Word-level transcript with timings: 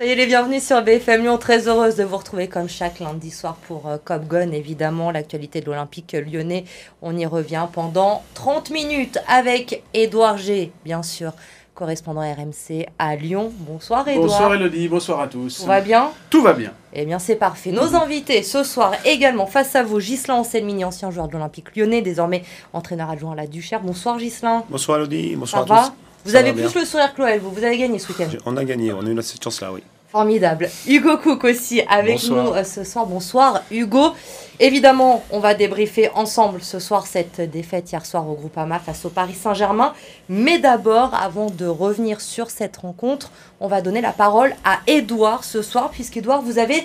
Soyez 0.00 0.14
les 0.14 0.24
bienvenus 0.24 0.66
sur 0.66 0.80
BFM 0.80 1.20
Lyon. 1.24 1.36
Très 1.36 1.68
heureuse 1.68 1.96
de 1.96 2.04
vous 2.04 2.16
retrouver 2.16 2.48
comme 2.48 2.70
chaque 2.70 3.00
lundi 3.00 3.30
soir 3.30 3.56
pour 3.68 3.86
euh, 3.86 3.98
Cop 4.02 4.26
Gun. 4.26 4.50
Évidemment, 4.50 5.10
l'actualité 5.10 5.60
de 5.60 5.66
l'Olympique 5.66 6.14
lyonnais. 6.14 6.64
On 7.02 7.14
y 7.18 7.26
revient 7.26 7.66
pendant 7.70 8.22
30 8.32 8.70
minutes 8.70 9.18
avec 9.28 9.82
Édouard 9.92 10.38
G, 10.38 10.72
bien 10.86 11.02
sûr, 11.02 11.32
correspondant 11.74 12.22
RMC 12.22 12.86
à 12.98 13.14
Lyon. 13.14 13.52
Bonsoir 13.58 14.08
Édouard. 14.08 14.28
Bonsoir 14.28 14.54
Elodie, 14.54 14.88
bonsoir 14.88 15.20
à 15.20 15.28
tous. 15.28 15.58
Tout 15.58 15.66
va 15.66 15.82
bien? 15.82 16.12
Tout 16.30 16.40
va 16.40 16.54
bien. 16.54 16.72
Eh 16.94 17.04
bien, 17.04 17.18
c'est 17.18 17.36
parfait. 17.36 17.70
Nos 17.70 17.94
invités 17.94 18.42
ce 18.42 18.64
soir 18.64 18.94
également 19.04 19.44
face 19.44 19.76
à 19.76 19.82
vous, 19.82 20.00
Gislain 20.00 20.36
Anselmini, 20.36 20.82
ancien 20.82 21.10
joueur 21.10 21.28
de 21.28 21.34
l'Olympique 21.34 21.76
lyonnais, 21.76 22.00
désormais 22.00 22.42
entraîneur 22.72 23.10
adjoint 23.10 23.32
à 23.32 23.36
la 23.36 23.46
Duchère. 23.46 23.82
Bonsoir 23.82 24.18
Gislain. 24.18 24.64
Bonsoir 24.70 24.96
Elodie, 24.96 25.36
bonsoir 25.36 25.68
Ça 25.68 25.74
à 25.74 25.76
va? 25.76 25.88
tous. 25.88 25.92
Vous 26.24 26.32
Ça 26.32 26.38
avez 26.40 26.52
plus 26.52 26.62
bien. 26.62 26.70
le 26.74 26.84
sourire 26.86 27.14
que 27.14 27.22
l'OL, 27.22 27.38
vous. 27.38 27.50
Vous 27.50 27.64
avez 27.64 27.78
gagné 27.78 27.98
ce 27.98 28.08
week-end. 28.08 28.28
On 28.46 28.56
a 28.56 28.64
gagné, 28.64 28.92
on 28.92 29.00
a 29.00 29.08
eu 29.08 29.22
cette 29.22 29.42
chance-là, 29.42 29.72
oui. 29.72 29.82
Formidable. 30.10 30.68
Hugo 30.88 31.18
Cook 31.18 31.44
aussi 31.44 31.82
avec 31.82 32.14
Bonsoir. 32.14 32.44
nous 32.44 32.50
euh, 32.52 32.64
ce 32.64 32.82
soir. 32.82 33.06
Bonsoir 33.06 33.62
Hugo. 33.70 34.10
Évidemment, 34.58 35.22
on 35.30 35.38
va 35.38 35.54
débriefer 35.54 36.10
ensemble 36.14 36.62
ce 36.62 36.80
soir 36.80 37.06
cette 37.06 37.40
défaite 37.40 37.92
hier 37.92 38.04
soir 38.04 38.28
au 38.28 38.34
Groupama 38.34 38.80
face 38.80 39.04
au 39.04 39.08
Paris 39.08 39.34
Saint-Germain. 39.40 39.94
Mais 40.28 40.58
d'abord, 40.58 41.14
avant 41.14 41.46
de 41.48 41.64
revenir 41.64 42.20
sur 42.20 42.50
cette 42.50 42.78
rencontre, 42.78 43.30
on 43.60 43.68
va 43.68 43.82
donner 43.82 44.00
la 44.00 44.10
parole 44.12 44.52
à 44.64 44.80
Edouard 44.88 45.44
ce 45.44 45.62
soir, 45.62 45.90
puisqu'Edouard, 45.90 46.42
vous 46.42 46.58
avez 46.58 46.84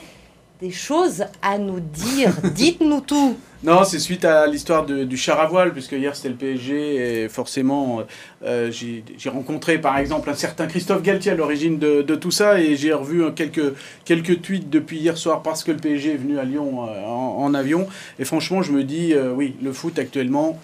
des 0.61 0.71
choses 0.71 1.25
à 1.41 1.57
nous 1.57 1.79
dire. 1.79 2.31
Dites-nous 2.55 3.01
tout. 3.01 3.37
Non, 3.63 3.83
c'est 3.83 3.99
suite 3.99 4.25
à 4.25 4.45
l'histoire 4.45 4.85
du 4.85 5.17
char 5.17 5.39
à 5.39 5.47
voile, 5.47 5.73
puisque 5.73 5.93
hier 5.93 6.15
c'était 6.15 6.29
le 6.29 6.35
PSG, 6.35 7.23
et 7.23 7.29
forcément 7.29 8.03
euh, 8.43 8.69
j'ai 8.69 9.03
j'ai 9.17 9.29
rencontré 9.29 9.79
par 9.79 9.97
exemple 9.97 10.29
un 10.29 10.35
certain 10.35 10.67
Christophe 10.67 11.01
Galtier 11.01 11.31
à 11.31 11.35
l'origine 11.35 11.79
de, 11.79 12.03
de 12.03 12.15
tout 12.15 12.29
ça, 12.29 12.59
et 12.59 12.75
j'ai 12.75 12.93
revu 12.93 13.23
euh, 13.23 13.31
quelques, 13.31 13.73
quelques 14.03 14.41
tweets 14.43 14.69
depuis 14.69 14.99
hier 14.99 15.17
soir 15.17 15.41
parce 15.41 15.63
que 15.63 15.71
le 15.71 15.77
PSG 15.77 16.13
est 16.13 16.17
venu 16.17 16.37
à 16.37 16.43
Lyon 16.43 16.85
euh, 16.87 17.05
en, 17.05 17.43
en 17.43 17.53
avion, 17.55 17.87
et 18.19 18.25
franchement 18.25 18.61
je 18.61 18.71
me 18.71 18.83
dis, 18.83 19.13
euh, 19.13 19.33
oui, 19.33 19.55
le 19.63 19.73
foot 19.73 19.97
actuellement... 19.97 20.59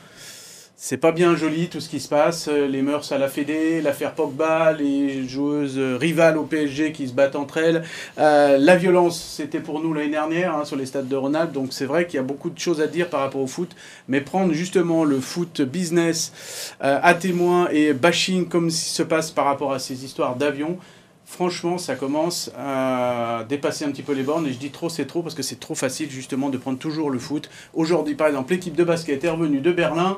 C'est 0.84 0.98
pas 0.98 1.12
bien 1.12 1.36
joli 1.36 1.70
tout 1.70 1.80
ce 1.80 1.88
qui 1.88 2.00
se 2.00 2.10
passe, 2.10 2.48
euh, 2.48 2.66
les 2.66 2.82
mœurs 2.82 3.12
à 3.12 3.20
la 3.20 3.28
Fédé, 3.28 3.82
l'affaire 3.82 4.16
Pogba, 4.16 4.72
les 4.72 5.28
joueuses 5.28 5.78
euh, 5.78 5.96
rivales 5.96 6.40
au 6.40 6.44
PSG 6.44 6.92
qui 6.92 7.08
se 7.08 7.14
battent 7.14 7.36
entre 7.36 7.60
elles. 7.60 7.84
Euh, 8.18 8.58
la 8.58 8.78
violence, 8.78 9.22
c'était 9.22 9.59
pour 9.59 9.80
nous 9.80 9.94
l'année 9.94 10.09
dernière 10.09 10.56
hein, 10.56 10.66
sur 10.66 10.76
les 10.76 10.88
stades 10.88 11.08
de 11.08 11.16
Ronald, 11.16 11.52
donc 11.52 11.68
c'est 11.70 11.86
vrai 11.86 12.08
qu'il 12.08 12.16
y 12.16 12.20
a 12.20 12.24
beaucoup 12.24 12.50
de 12.50 12.58
choses 12.58 12.82
à 12.82 12.88
dire 12.88 13.12
par 13.12 13.20
rapport 13.20 13.42
au 13.42 13.46
foot, 13.46 13.76
mais 14.08 14.22
prendre 14.22 14.54
justement 14.54 15.04
le 15.04 15.20
foot 15.20 15.62
business 15.62 16.74
à 16.80 17.14
témoin 17.14 17.68
et 17.70 17.94
bashing 17.94 18.48
comme 18.48 18.70
qui 18.70 18.76
se 18.76 19.04
passe 19.04 19.30
par 19.30 19.46
rapport 19.46 19.74
à 19.74 19.78
ces 19.78 20.04
histoires 20.04 20.36
d'avions, 20.36 20.80
franchement, 21.28 21.78
ça 21.78 21.94
commence 21.94 22.50
à 22.58 23.46
dépasser 23.48 23.86
un 23.86 23.92
petit 23.92 24.02
peu 24.02 24.14
les 24.14 24.24
bornes. 24.24 24.48
Et 24.48 24.52
je 24.52 24.58
dis 24.58 24.72
trop, 24.72 24.90
c'est 24.90 25.06
trop, 25.06 25.22
parce 25.22 25.36
que 25.36 25.44
c'est 25.44 25.59
trop 25.59 25.76
facile 25.76 26.09
justement 26.09 26.50
de 26.50 26.58
prendre 26.58 26.80
toujours 26.80 27.12
le 27.12 27.20
foot. 27.20 27.52
Aujourd'hui, 27.76 28.16
par 28.16 28.30
exemple, 28.30 28.52
l'équipe 28.52 28.76
de 28.76 28.84
basket 28.84 29.24
est 29.24 29.30
revenue 29.30 29.62
de 29.62 29.72
Berlin. 29.72 30.18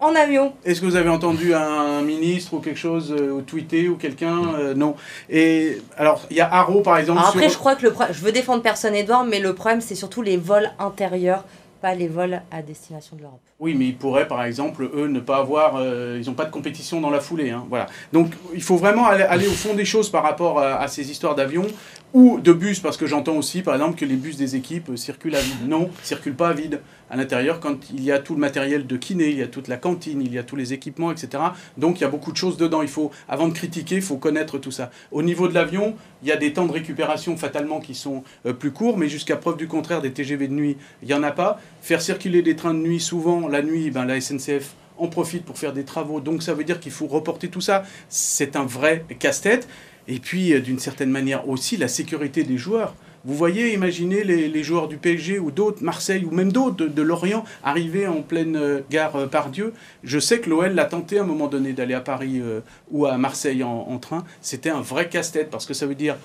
En 0.00 0.14
avion. 0.14 0.52
Est-ce 0.64 0.80
que 0.80 0.86
vous 0.86 0.96
avez 0.96 1.08
entendu 1.08 1.54
un 1.54 2.02
ministre 2.02 2.54
ou 2.54 2.58
quelque 2.58 2.78
chose, 2.78 3.14
euh, 3.18 3.30
ou 3.30 3.40
tweeter, 3.42 3.88
ou 3.88 3.96
quelqu'un 3.96 4.42
Euh, 4.58 4.74
Non. 4.74 4.96
Et 5.30 5.78
alors, 5.96 6.20
il 6.30 6.36
y 6.36 6.40
a 6.40 6.48
Haro, 6.52 6.80
par 6.82 6.98
exemple. 6.98 7.18
Alors 7.20 7.30
après, 7.30 7.42
sur- 7.44 7.52
je 7.52 7.58
crois 7.58 7.74
que 7.76 7.84
le 7.84 7.92
pro- 7.92 8.04
je 8.10 8.20
veux 8.20 8.32
défendre 8.32 8.62
personne, 8.62 8.94
Edouard, 8.94 9.24
mais 9.24 9.40
le 9.40 9.54
problème, 9.54 9.80
c'est 9.80 9.94
surtout 9.94 10.20
les 10.20 10.36
vols 10.36 10.70
intérieurs, 10.78 11.44
pas 11.80 11.94
les 11.94 12.08
vols 12.08 12.42
à 12.50 12.60
destination 12.60 13.16
de 13.16 13.22
l'Europe. 13.22 13.40
Oui, 13.60 13.74
mais 13.78 13.86
ils 13.86 13.96
pourraient, 13.96 14.26
par 14.28 14.42
exemple, 14.44 14.90
eux, 14.94 15.06
ne 15.06 15.20
pas 15.20 15.36
avoir. 15.38 15.76
euh, 15.76 16.18
ils 16.20 16.26
n'ont 16.26 16.34
pas 16.34 16.44
de 16.44 16.50
compétition 16.50 17.00
dans 17.00 17.10
la 17.10 17.20
foulée. 17.20 17.50
hein, 17.50 17.64
voilà. 17.70 17.86
Donc, 18.12 18.32
il 18.52 18.62
faut 18.62 18.76
vraiment 18.76 19.06
aller, 19.06 19.22
aller 19.24 19.46
au 19.46 19.52
fond 19.52 19.74
des 19.74 19.84
choses 19.84 20.10
par 20.10 20.22
rapport 20.24 20.58
à, 20.58 20.80
à 20.80 20.88
ces 20.88 21.10
histoires 21.10 21.34
d'avions 21.36 21.66
ou 22.14 22.38
de 22.38 22.52
bus, 22.52 22.78
parce 22.78 22.96
que 22.96 23.06
j'entends 23.06 23.36
aussi, 23.36 23.62
par 23.62 23.74
exemple, 23.74 23.98
que 23.98 24.04
les 24.04 24.14
bus 24.14 24.36
des 24.36 24.54
équipes 24.54 24.96
circulent 24.96 25.34
à 25.34 25.40
vide. 25.40 25.68
Non, 25.68 25.90
circulent 26.04 26.36
pas 26.36 26.50
à 26.50 26.52
vide. 26.52 26.80
À 27.10 27.16
l'intérieur, 27.16 27.58
quand 27.58 27.90
il 27.90 28.04
y 28.04 28.12
a 28.12 28.20
tout 28.20 28.34
le 28.34 28.40
matériel 28.40 28.86
de 28.86 28.96
kiné, 28.96 29.30
il 29.30 29.38
y 29.38 29.42
a 29.42 29.48
toute 29.48 29.66
la 29.66 29.76
cantine, 29.76 30.22
il 30.22 30.32
y 30.32 30.38
a 30.38 30.44
tous 30.44 30.54
les 30.54 30.72
équipements, 30.72 31.10
etc. 31.10 31.42
Donc, 31.76 31.98
il 31.98 32.02
y 32.02 32.04
a 32.04 32.08
beaucoup 32.08 32.30
de 32.30 32.36
choses 32.36 32.56
dedans. 32.56 32.82
Il 32.82 32.88
faut, 32.88 33.10
avant 33.28 33.48
de 33.48 33.52
critiquer, 33.52 33.96
il 33.96 34.02
faut 34.02 34.16
connaître 34.16 34.58
tout 34.58 34.70
ça. 34.70 34.92
Au 35.10 35.24
niveau 35.24 35.48
de 35.48 35.54
l'avion, 35.54 35.96
il 36.22 36.28
y 36.28 36.32
a 36.32 36.36
des 36.36 36.52
temps 36.52 36.66
de 36.66 36.72
récupération 36.72 37.36
fatalement 37.36 37.80
qui 37.80 37.96
sont 37.96 38.22
euh, 38.46 38.52
plus 38.52 38.70
courts, 38.70 38.96
mais 38.96 39.08
jusqu'à 39.08 39.36
preuve 39.36 39.56
du 39.56 39.66
contraire, 39.66 40.00
des 40.00 40.12
TGV 40.12 40.46
de 40.46 40.54
nuit, 40.54 40.76
il 41.02 41.08
n'y 41.08 41.14
en 41.14 41.22
a 41.24 41.32
pas. 41.32 41.60
Faire 41.82 42.00
circuler 42.00 42.42
des 42.42 42.54
trains 42.54 42.74
de 42.74 42.78
nuit, 42.78 43.00
souvent, 43.00 43.48
la 43.48 43.60
nuit, 43.60 43.90
ben, 43.90 44.04
la 44.04 44.20
SNCF 44.20 44.76
en 44.98 45.08
profite 45.08 45.44
pour 45.44 45.58
faire 45.58 45.72
des 45.72 45.84
travaux. 45.84 46.20
Donc 46.20 46.42
ça 46.44 46.54
veut 46.54 46.64
dire 46.64 46.80
qu'il 46.80 46.92
faut 46.92 47.06
reporter 47.06 47.48
tout 47.48 47.60
ça. 47.60 47.82
C'est 48.08 48.56
un 48.56 48.64
vrai 48.64 49.04
casse-tête. 49.18 49.68
Et 50.08 50.18
puis, 50.18 50.52
euh, 50.52 50.60
d'une 50.60 50.78
certaine 50.78 51.10
manière 51.10 51.48
aussi, 51.48 51.76
la 51.76 51.88
sécurité 51.88 52.44
des 52.44 52.58
joueurs. 52.58 52.94
Vous 53.26 53.34
voyez, 53.34 53.72
imaginez 53.72 54.22
les, 54.22 54.62
joueurs 54.62 54.86
du 54.86 54.98
PSG 54.98 55.38
ou 55.38 55.50
d'autres, 55.50 55.82
Marseille 55.82 56.26
ou 56.30 56.30
même 56.30 56.52
d'autres 56.52 56.84
de, 56.84 57.02
Lorient, 57.02 57.42
arriver 57.62 58.06
en 58.06 58.20
pleine 58.20 58.54
euh, 58.54 58.80
gare 58.90 59.16
euh, 59.16 59.26
Pardieu. 59.26 59.72
Je 60.02 60.18
sais 60.18 60.40
que 60.40 60.50
l'OL 60.50 60.74
l'a 60.74 60.84
tenté 60.84 61.18
à 61.18 61.22
un 61.22 61.26
moment 61.26 61.48
donné 61.48 61.72
d'aller 61.72 61.94
à 61.94 62.02
Paris 62.02 62.42
ou 62.90 63.06
à 63.06 63.16
Marseille 63.16 63.62
en, 63.62 63.98
train. 63.98 64.24
C'était 64.42 64.68
un 64.68 64.82
vrai 64.82 65.08
casse-tête 65.08 65.48
parce 65.50 65.64
que 65.64 65.72
ça 65.72 65.86
veut 65.86 65.94
dire 65.94 66.16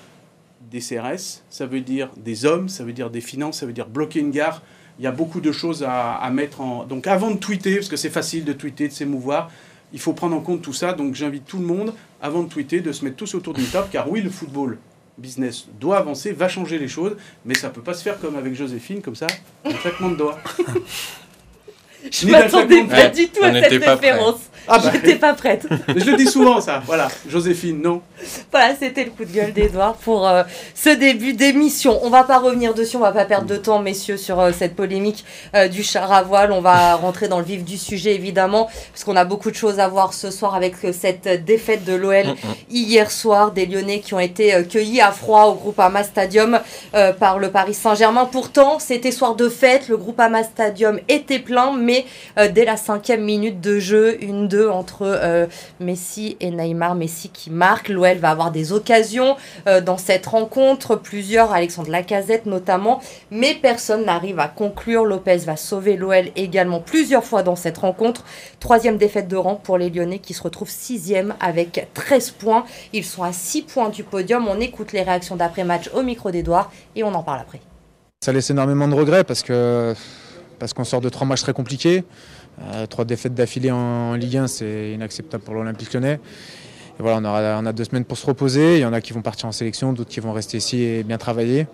des 0.70 0.80
CRS, 0.80 1.42
ça 1.48 1.64
veut 1.64 1.80
dire 1.80 2.10
des 2.18 2.44
hommes, 2.44 2.68
ça 2.68 2.84
veut 2.84 2.92
dire 2.92 3.08
des 3.08 3.22
finances, 3.22 3.60
ça 3.60 3.66
veut 3.66 3.72
dire 3.72 3.88
bloquer 3.88 4.20
une 4.20 4.30
gare. 4.30 4.62
Il 4.98 5.04
y 5.04 5.06
a 5.06 5.12
beaucoup 5.12 5.40
de 5.40 5.52
choses 5.52 5.82
à 5.88 6.28
mettre 6.30 6.60
en... 6.60 6.84
Donc 6.84 7.06
avant 7.06 7.30
de 7.30 7.38
tweeter, 7.38 7.76
parce 7.76 7.88
que 7.88 7.96
c'est 7.96 8.10
facile 8.10 8.44
de 8.44 8.52
tweeter, 8.52 8.88
de 8.88 8.92
s'émouvoir, 8.92 9.50
il 9.92 10.00
faut 10.00 10.12
prendre 10.12 10.36
en 10.36 10.40
compte 10.40 10.62
tout 10.62 10.72
ça. 10.72 10.92
Donc 10.92 11.14
j'invite 11.14 11.46
tout 11.46 11.58
le 11.58 11.66
monde, 11.66 11.94
avant 12.20 12.42
de 12.42 12.48
tweeter, 12.48 12.80
de 12.80 12.92
se 12.92 13.04
mettre 13.04 13.16
tous 13.16 13.34
autour 13.34 13.54
d'une 13.54 13.66
table, 13.66 13.88
car 13.90 14.10
oui, 14.10 14.20
le 14.20 14.30
football 14.30 14.78
business 15.18 15.68
doit 15.78 15.98
avancer, 15.98 16.32
va 16.32 16.48
changer 16.48 16.78
les 16.78 16.88
choses, 16.88 17.16
mais 17.44 17.54
ça 17.54 17.68
peut 17.68 17.82
pas 17.82 17.94
se 17.94 18.02
faire 18.02 18.18
comme 18.18 18.36
avec 18.36 18.54
Joséphine, 18.54 19.02
comme 19.02 19.14
ça, 19.14 19.26
un 19.64 19.72
claquement 19.72 20.10
de 20.10 20.16
doigts. 20.16 20.38
Je 22.10 22.26
d'un 22.26 22.32
m'attendais 22.32 22.84
pas 22.84 23.08
du 23.08 23.28
tout 23.28 23.44
à 23.44 23.52
cette 23.52 23.78
prêt. 23.98 24.18
Ah 24.72 24.78
bah, 24.78 24.90
J'étais 24.94 25.16
pas 25.16 25.34
prête. 25.34 25.66
je 25.88 26.04
le 26.04 26.16
dis 26.16 26.26
souvent 26.26 26.60
ça, 26.60 26.80
voilà, 26.86 27.08
Joséphine, 27.28 27.82
non. 27.82 28.02
Voilà, 28.52 28.74
c'était 28.78 29.04
le 29.04 29.10
coup 29.10 29.24
de 29.24 29.32
gueule 29.32 29.52
d'Edouard 29.52 29.94
pour 29.94 30.28
euh, 30.28 30.44
ce 30.74 30.90
début 30.90 31.32
d'émission. 31.32 31.98
On 32.02 32.10
va 32.10 32.22
pas 32.22 32.38
revenir 32.38 32.72
dessus, 32.72 32.96
on 32.96 33.00
va 33.00 33.10
pas 33.10 33.24
perdre 33.24 33.46
de 33.46 33.56
temps, 33.56 33.80
messieurs, 33.80 34.16
sur 34.16 34.38
euh, 34.38 34.52
cette 34.56 34.76
polémique 34.76 35.24
euh, 35.56 35.66
du 35.66 35.82
char 35.82 36.12
à 36.12 36.22
voile. 36.22 36.52
On 36.52 36.60
va 36.60 36.94
rentrer 36.96 37.26
dans 37.26 37.38
le 37.38 37.44
vif 37.44 37.64
du 37.64 37.76
sujet, 37.76 38.14
évidemment, 38.14 38.68
parce 38.92 39.02
qu'on 39.02 39.16
a 39.16 39.24
beaucoup 39.24 39.50
de 39.50 39.56
choses 39.56 39.80
à 39.80 39.88
voir 39.88 40.14
ce 40.14 40.30
soir 40.30 40.54
avec 40.54 40.74
cette 40.92 41.44
défaite 41.44 41.84
de 41.84 41.94
l'OL 41.94 42.36
hier 42.70 43.10
soir. 43.10 43.50
Des 43.50 43.66
Lyonnais 43.66 43.98
qui 43.98 44.14
ont 44.14 44.20
été 44.20 44.62
cueillis 44.70 45.00
à 45.00 45.10
froid 45.10 45.46
au 45.46 45.54
groupe 45.54 45.80
Ama 45.80 46.04
Stadium 46.04 46.60
par 47.18 47.38
le 47.38 47.50
Paris 47.50 47.74
Saint-Germain. 47.74 48.28
Pourtant, 48.30 48.78
c'était 48.78 49.10
soir 49.10 49.34
de 49.34 49.48
fête, 49.48 49.88
le 49.88 49.96
groupe 49.96 50.20
Ama 50.20 50.44
Stadium 50.44 51.00
était 51.08 51.38
plein, 51.38 51.72
mais 51.76 52.04
dès 52.52 52.64
la 52.64 52.76
cinquième 52.76 53.24
minute 53.24 53.60
de 53.60 53.78
jeu, 53.78 54.22
une 54.22 54.48
deux 54.48 54.59
entre 54.68 55.02
euh, 55.02 55.46
Messi 55.78 56.36
et 56.40 56.50
Neymar. 56.50 56.94
Messi 56.94 57.28
qui 57.28 57.50
marque. 57.50 57.88
L'OL 57.88 58.18
va 58.18 58.30
avoir 58.30 58.50
des 58.50 58.72
occasions 58.72 59.36
euh, 59.66 59.80
dans 59.80 59.96
cette 59.96 60.26
rencontre, 60.26 60.96
plusieurs, 60.96 61.52
Alexandre 61.52 61.90
Lacazette 61.90 62.46
notamment, 62.46 63.00
mais 63.30 63.54
personne 63.54 64.04
n'arrive 64.04 64.38
à 64.38 64.48
conclure. 64.48 65.04
Lopez 65.04 65.38
va 65.38 65.56
sauver 65.56 65.96
l'OL 65.96 66.26
également 66.36 66.80
plusieurs 66.80 67.24
fois 67.24 67.42
dans 67.42 67.56
cette 67.56 67.78
rencontre. 67.78 68.24
Troisième 68.58 68.96
défaite 68.96 69.28
de 69.28 69.36
rang 69.36 69.56
pour 69.56 69.78
les 69.78 69.90
Lyonnais 69.90 70.18
qui 70.18 70.34
se 70.34 70.42
retrouvent 70.42 70.70
sixième 70.70 71.34
avec 71.40 71.88
13 71.94 72.32
points. 72.32 72.64
Ils 72.92 73.04
sont 73.04 73.22
à 73.22 73.32
6 73.32 73.62
points 73.62 73.88
du 73.88 74.04
podium. 74.04 74.48
On 74.48 74.60
écoute 74.60 74.92
les 74.92 75.02
réactions 75.02 75.36
d'après-match 75.36 75.90
au 75.94 76.02
micro 76.02 76.30
d'Edouard 76.30 76.70
et 76.96 77.04
on 77.04 77.14
en 77.14 77.22
parle 77.22 77.40
après. 77.40 77.60
Ça 78.22 78.32
laisse 78.32 78.50
énormément 78.50 78.86
de 78.86 78.94
regrets 78.94 79.24
parce 79.24 79.42
que 79.42 79.94
parce 80.60 80.74
qu'on 80.74 80.84
sort 80.84 81.00
de 81.00 81.08
trois 81.08 81.26
matchs 81.26 81.42
très 81.42 81.54
compliqués. 81.54 82.04
Euh, 82.62 82.86
trois 82.86 83.04
défaites 83.04 83.34
d'affilée 83.34 83.72
en, 83.72 84.14
Ligue 84.14 84.36
1, 84.36 84.46
c'est 84.46 84.92
inacceptable 84.92 85.42
pour 85.42 85.54
l'Olympique 85.54 85.92
lyonnais. 85.92 86.20
Et 86.98 87.02
voilà, 87.02 87.18
on, 87.58 87.66
a 87.66 87.72
deux 87.72 87.84
semaines 87.84 88.04
pour 88.04 88.18
se 88.18 88.26
reposer. 88.26 88.76
Il 88.76 88.80
y 88.80 88.84
en 88.84 88.92
a 88.92 89.00
qui 89.00 89.14
vont 89.14 89.22
partir 89.22 89.48
en 89.48 89.52
sélection, 89.52 89.92
d'autres 89.94 90.10
qui 90.10 90.20
vont 90.20 90.32
rester 90.32 90.58
ici 90.58 90.82
et 90.82 91.02
bien 91.02 91.18
travailler. 91.18 91.66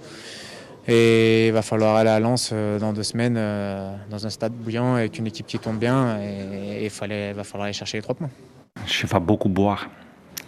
Et 0.87 1.49
il 1.49 1.53
va 1.53 1.63
falloir 1.63 1.97
aller 1.97 2.11
à 2.11 2.21
Lens 2.21 2.51
euh, 2.53 2.79
dans 2.79 2.93
deux 2.93 3.03
semaines 3.03 3.35
euh, 3.37 3.93
dans 4.09 4.25
un 4.25 4.31
stade 4.31 4.53
bouillant 4.53 4.95
avec 4.95 5.19
une 5.19 5.27
équipe 5.27 5.49
qui 5.49 5.59
tourne 5.59 5.79
bien. 5.79 6.21
Et 6.23 6.85
il 6.85 7.35
va 7.35 7.43
falloir 7.43 7.65
aller 7.65 7.73
chercher 7.73 7.99
les 7.99 8.03
trois 8.03 8.15
points. 8.15 8.31
Je 8.87 9.05
vais 9.05 9.21
beaucoup 9.21 9.49
boire 9.49 9.89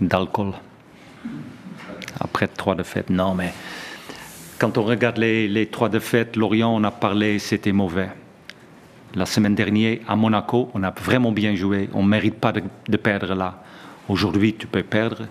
d'alcool. 0.00 0.52
Après 2.20 2.46
trois 2.46 2.76
défaites, 2.76 3.10
non, 3.10 3.34
mais 3.34 3.52
quand 4.60 4.78
on 4.78 4.84
regarde 4.84 5.18
les 5.18 5.68
trois 5.72 5.88
défaites, 5.88 6.36
Lorient, 6.36 6.72
on 6.72 6.84
a 6.84 6.92
parlé, 6.92 7.40
c'était 7.40 7.72
mauvais. 7.72 8.08
La 9.14 9.26
semaine 9.26 9.54
dernière, 9.54 9.98
à 10.06 10.16
Monaco, 10.16 10.70
on 10.74 10.82
a 10.82 10.90
vraiment 10.90 11.32
bien 11.32 11.54
joué. 11.54 11.88
On 11.94 12.02
ne 12.02 12.08
mérite 12.08 12.34
pas 12.34 12.52
de, 12.52 12.96
perdre 12.96 13.34
là. 13.34 13.62
Aujourd'hui, 14.08 14.54
tu 14.54 14.66
peux 14.66 14.82
perdre. 14.82 15.26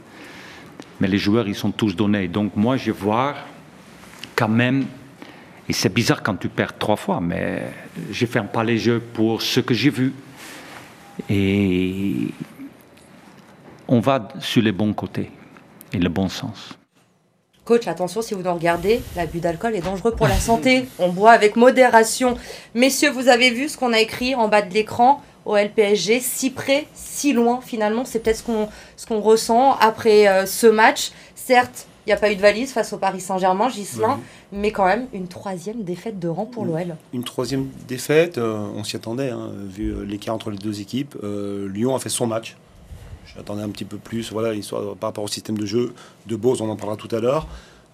Mais 1.00 1.07
les 1.07 1.18
joueurs, 1.18 1.47
ils 1.47 1.56
sont 1.56 1.71
tous 1.71 1.95
donnés. 1.95 2.27
Donc 2.27 2.56
moi, 2.56 2.77
je 2.77 2.91
vois 2.91 3.35
quand 4.35 4.47
même, 4.47 4.85
et 5.69 5.74
c'est 5.74 5.94
bizarre 5.94 6.24
quand 6.24 6.35
tu 6.35 6.50
perds 6.50 6.77
trois 6.77 6.95
fois, 6.95 7.19
mais 7.21 7.71
je 8.12 8.25
ne 8.25 8.29
ferme 8.29 8.47
pas 8.47 8.63
les 8.63 8.77
jeux 8.77 9.00
pour 9.00 9.41
ce 9.41 9.59
que 9.59 9.74
j'ai 9.74 9.89
vu. 9.89 10.13
Et 11.29 12.29
on 13.88 14.00
va 14.00 14.27
sur 14.39 14.62
les 14.62 14.71
bons 14.71 14.94
côtés 14.94 15.31
et 15.94 15.97
le 15.97 16.09
bon 16.09 16.29
sens. 16.29 16.77
Coach, 17.67 17.85
attention 17.87 18.21
si 18.21 18.33
vous 18.33 18.43
nous 18.43 18.53
regardez, 18.53 19.01
l'abus 19.17 19.41
d'alcool 19.41 19.75
est 19.75 19.81
dangereux 19.81 20.11
pour 20.11 20.29
la 20.29 20.39
santé. 20.39 20.85
On 20.99 21.09
boit 21.09 21.31
avec 21.31 21.57
modération. 21.57 22.37
Messieurs, 22.73 23.11
vous 23.11 23.27
avez 23.27 23.49
vu 23.49 23.67
ce 23.67 23.77
qu'on 23.77 23.91
a 23.91 23.99
écrit 23.99 24.35
en 24.35 24.47
bas 24.47 24.61
de 24.61 24.73
l'écran 24.73 25.21
au 25.43 25.57
LPSG, 25.57 26.21
si 26.21 26.49
près, 26.49 26.87
si 26.93 27.33
loin 27.33 27.59
finalement. 27.61 28.05
C'est 28.05 28.19
peut-être 28.19 28.37
ce 28.37 28.43
qu'on 28.43 28.69
ce 28.95 29.05
qu'on 29.05 29.19
ressent 29.19 29.75
après 29.81 30.29
euh, 30.29 30.45
ce 30.45 30.67
match. 30.67 31.11
Certes, 31.35 31.87
il 32.07 32.11
n'y 32.11 32.13
a 32.13 32.17
pas 32.17 32.31
eu 32.31 32.37
de 32.37 32.41
valise 32.41 32.71
face 32.71 32.93
au 32.93 32.97
Paris 32.97 33.19
Saint-Germain, 33.19 33.67
Gislain, 33.67 34.21
mais 34.53 34.71
quand 34.71 34.85
même 34.85 35.07
une 35.11 35.27
troisième 35.27 35.83
défaite 35.83 36.19
de 36.19 36.29
rang 36.29 36.45
pour 36.45 36.63
l'OL. 36.63 36.95
Une 37.11 37.25
troisième 37.25 37.67
défaite, 37.85 38.37
euh, 38.37 38.65
on 38.77 38.85
s'y 38.85 38.95
attendait, 38.95 39.29
hein, 39.29 39.51
vu 39.65 39.89
euh, 39.89 40.05
l'écart 40.05 40.33
entre 40.33 40.49
les 40.49 40.57
deux 40.57 40.79
équipes. 40.79 41.17
Euh, 41.21 41.67
Lyon 41.67 41.97
a 41.97 41.99
fait 41.99 42.07
son 42.07 42.25
match. 42.25 42.55
J'attendais 43.38 43.62
un 43.62 43.69
petit 43.69 43.86
peu 43.86 43.98
plus, 43.98 44.31
voilà, 44.31 44.54
histoire, 44.56 44.95
par 44.95 45.10
rapport 45.10 45.24
au 45.24 45.28
système 45.28 45.57
de 45.57 45.66
jeu 45.66 45.94
de 46.25 46.36
Bose, 46.36 46.60
on 46.62 46.69
en 46.69 46.75
parlera 46.75 46.98
tout 46.98 47.13
à 47.16 47.19
l'heure. 47.19 47.48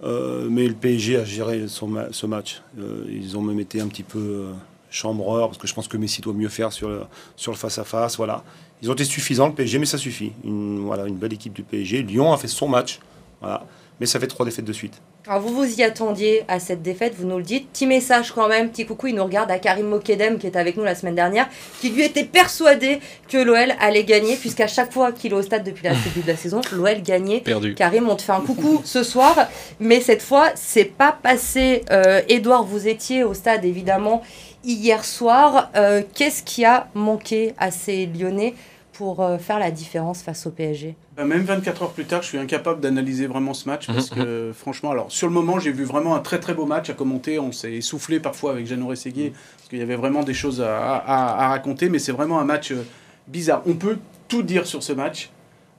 Euh, 0.04 0.48
mais 0.50 0.68
le 0.68 0.74
PSG 0.74 1.18
a 1.18 1.26
géré 1.26 1.68
son 1.68 1.94
ce 2.12 2.26
match. 2.26 2.62
Euh, 2.80 3.06
ils 3.10 3.38
ont 3.38 3.42
même 3.42 3.60
été 3.60 3.82
un 3.82 3.88
petit 3.88 4.04
peu 4.04 4.20
euh, 4.20 4.52
chambreurs, 4.90 5.48
parce 5.50 5.58
que 5.58 5.68
je 5.68 5.74
pense 5.74 5.88
que 5.88 5.98
Messi 5.98 6.22
doit 6.22 6.34
mieux 6.34 6.50
faire 6.50 6.72
sur 6.72 6.90
le, 6.90 7.02
sur 7.36 7.52
le 7.52 7.58
face-à-face. 7.58 8.18
voilà. 8.18 8.44
Ils 8.82 8.90
ont 8.90 8.94
été 8.94 9.06
suffisants, 9.06 9.48
le 9.48 9.54
PSG, 9.54 9.80
mais 9.80 9.86
ça 9.86 9.98
suffit. 9.98 10.32
Une, 10.44 10.80
voilà, 10.80 11.06
une 11.08 11.16
belle 11.16 11.34
équipe 11.34 11.54
du 11.54 11.64
PSG. 11.64 12.04
Lyon 12.04 12.34
a 12.34 12.38
fait 12.38 12.48
son 12.48 12.68
match, 12.68 13.00
voilà. 13.42 13.66
Mais 14.00 14.06
ça 14.06 14.20
fait 14.20 14.28
trois 14.28 14.46
défaites 14.46 14.66
de 14.66 14.74
suite. 14.74 15.02
Alors 15.28 15.40
vous 15.40 15.56
vous 15.56 15.80
y 15.80 15.84
attendiez 15.84 16.44
à 16.48 16.60
cette 16.60 16.82
défaite, 16.82 17.14
vous 17.18 17.26
nous 17.26 17.38
le 17.38 17.44
dites. 17.44 17.70
Petit 17.72 17.88
message 17.88 18.32
quand 18.32 18.48
même, 18.50 18.70
petit 18.70 18.86
coucou, 18.86 19.08
il 19.08 19.16
nous 19.16 19.24
regarde 19.24 19.50
à 19.52 19.60
Karim 19.60 19.88
Mokedem 19.88 20.38
qui 20.38 20.48
est 20.48 20.58
avec 20.58 20.76
nous 20.76 20.84
la 20.84 20.96
semaine 20.96 21.16
dernière, 21.16 21.48
qui 21.80 21.90
lui 21.90 22.04
était 22.04 22.26
persuadé 22.26 23.00
que 23.30 23.38
l'OL 23.38 23.74
allait 23.80 24.04
gagner, 24.04 24.36
puisqu'à 24.36 24.68
chaque 24.68 24.92
fois 24.92 25.12
qu'il 25.12 25.32
est 25.32 25.36
au 25.36 25.42
stade 25.42 25.64
depuis 25.64 25.86
la 25.86 25.94
début 25.94 26.22
de 26.22 26.28
la 26.28 26.36
saison, 26.36 26.60
l'OL 26.74 27.02
gagnait. 27.02 27.40
Perdu. 27.40 27.76
Karim, 27.76 28.10
on 28.10 28.16
te 28.16 28.22
fait 28.22 28.34
un 28.34 28.42
coucou 28.42 28.82
ce 28.84 29.04
soir, 29.04 29.48
mais 29.80 30.02
cette 30.02 30.22
fois, 30.22 30.50
c'est 30.56 30.86
pas 30.86 31.18
passé. 31.24 31.84
Euh, 31.92 32.22
Edouard, 32.28 32.64
vous 32.64 32.88
étiez 32.88 33.24
au 33.24 33.34
stade 33.34 33.64
évidemment 33.64 34.24
hier 34.66 35.06
soir. 35.06 35.72
Euh, 35.76 36.02
Qu'est-ce 36.14 36.44
qui 36.44 36.66
a 36.66 36.88
manqué 36.94 37.54
à 37.58 37.72
ces 37.72 38.08
Lyonnais 38.08 38.54
pour 38.94 39.22
euh, 39.22 39.38
faire 39.38 39.60
la 39.60 39.72
différence 39.72 40.22
face 40.22 40.46
au 40.48 40.52
PSG 40.52 40.96
Bah, 41.18 41.26
Même 41.26 41.44
24 41.44 41.82
heures 41.84 41.92
plus 41.92 42.06
tard, 42.06 42.22
je 42.22 42.28
suis 42.30 42.38
incapable 42.38 42.80
d'analyser 42.80 43.28
vraiment 43.28 43.54
ce 43.54 43.68
match 43.68 43.88
parce 43.88 44.10
que 44.10 44.52
franchement, 44.56 44.92
alors 44.92 45.12
sur 45.12 45.28
le 45.28 45.34
moment, 45.34 45.60
j'ai 45.60 45.72
vu 45.72 45.84
vraiment 45.84 46.16
un 46.16 46.20
très 46.20 46.40
très 46.40 46.54
beau 46.54 46.66
match 46.66 46.90
à 46.90 46.94
commenter. 46.94 47.40
On 47.40 47.52
s'est 47.52 47.74
essoufflé 47.74 48.20
parfois 48.20 48.52
avec 48.52 48.68
Jeannot 48.68 48.88
Rességuier 48.88 49.34
parce 49.58 49.70
qu'il 49.70 49.80
y 49.80 49.82
avait 49.82 49.96
vraiment 49.96 50.24
des 50.24 50.34
choses 50.34 50.62
à, 50.62 50.78
à- 50.98 51.46
à 51.46 51.48
raconter, 51.50 51.90
mais 51.90 52.00
c'est 52.00 52.12
vraiment 52.12 52.40
un 52.40 52.46
match 52.46 52.72
euh, 52.72 52.84
bizarre. 53.28 53.64
On 53.66 53.74
peut 53.74 53.98
tout 54.28 54.44
dire 54.44 54.66
sur 54.68 54.84
ce 54.84 54.94
match. 54.94 55.30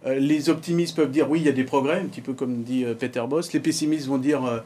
Euh, 0.07 0.17
les 0.17 0.51
optimistes 0.51 0.97
peuvent 0.97 1.11
dire 1.11 1.31
oui, 1.31 1.41
il 1.41 1.47
y 1.47 1.49
a 1.49 1.53
des 1.53 1.65
progrès, 1.65 2.01
un 2.01 2.07
petit 2.07 2.21
peu 2.21 2.33
comme 2.35 2.63
dit 2.63 2.85
euh, 2.85 2.95
Peter 2.95 3.23
Boss. 3.29 3.53
Les 3.53 3.61
pessimistes 3.61 4.07
vont 4.07 4.19
dire 4.19 4.45
euh, 4.45 4.59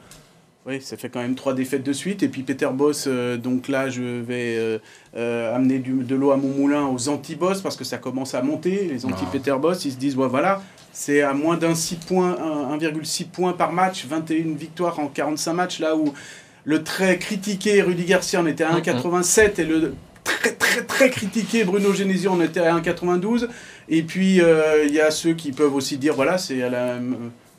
oui, 0.66 0.82
ça 0.82 0.96
fait 0.98 1.08
quand 1.08 1.20
même 1.20 1.34
trois 1.34 1.54
défaites 1.54 1.82
de 1.82 1.92
suite. 1.94 2.22
Et 2.22 2.28
puis 2.28 2.42
Peter 2.42 2.68
Boss, 2.72 3.04
euh, 3.06 3.36
donc 3.38 3.68
là, 3.68 3.88
je 3.88 4.02
vais 4.02 4.56
euh, 4.58 4.78
euh, 5.16 5.54
amener 5.56 5.78
du- 5.78 6.04
de 6.04 6.14
l'eau 6.14 6.30
à 6.30 6.36
mon 6.36 6.48
moulin 6.48 6.86
aux 6.86 7.08
anti-boss 7.08 7.62
parce 7.62 7.76
que 7.76 7.84
ça 7.84 7.96
commence 7.98 8.34
à 8.34 8.42
monter. 8.42 8.86
Les 8.92 9.06
anti-Peter 9.06 9.54
Boss, 9.60 9.84
ils 9.86 9.92
se 9.92 9.96
disent 9.96 10.16
ouais, 10.16 10.28
voilà, 10.28 10.60
c'est 10.92 11.22
à 11.22 11.32
moins 11.32 11.56
d'un 11.56 11.74
6 11.74 11.96
points, 11.96 12.36
un- 12.38 12.74
1,6 12.76 13.24
points 13.24 13.54
par 13.54 13.72
match, 13.72 14.04
21 14.06 14.54
victoires 14.56 14.98
en 15.00 15.06
45 15.06 15.52
matchs, 15.54 15.78
là 15.80 15.96
où 15.96 16.12
le 16.64 16.82
très 16.84 17.18
critiqué 17.18 17.80
Rudy 17.80 18.04
Garcia 18.04 18.40
en 18.40 18.46
était 18.46 18.64
à 18.64 18.72
1,87 18.76 19.58
et 19.60 19.64
le 19.64 19.94
très 20.24 20.52
très 20.52 20.82
très 20.84 21.08
critiqué 21.08 21.64
Bruno 21.64 21.94
Genesio 21.94 22.32
en 22.32 22.42
était 22.42 22.60
à 22.60 22.74
1,92. 22.76 23.48
Et 23.88 24.02
puis 24.02 24.40
il 24.86 24.92
y 24.94 25.00
a 25.00 25.10
ceux 25.10 25.32
qui 25.32 25.52
peuvent 25.52 25.74
aussi 25.74 25.96
dire 25.96 26.12
voilà, 26.14 26.36
c'est 26.36 26.62
à 26.62 26.68
la, 26.68 26.96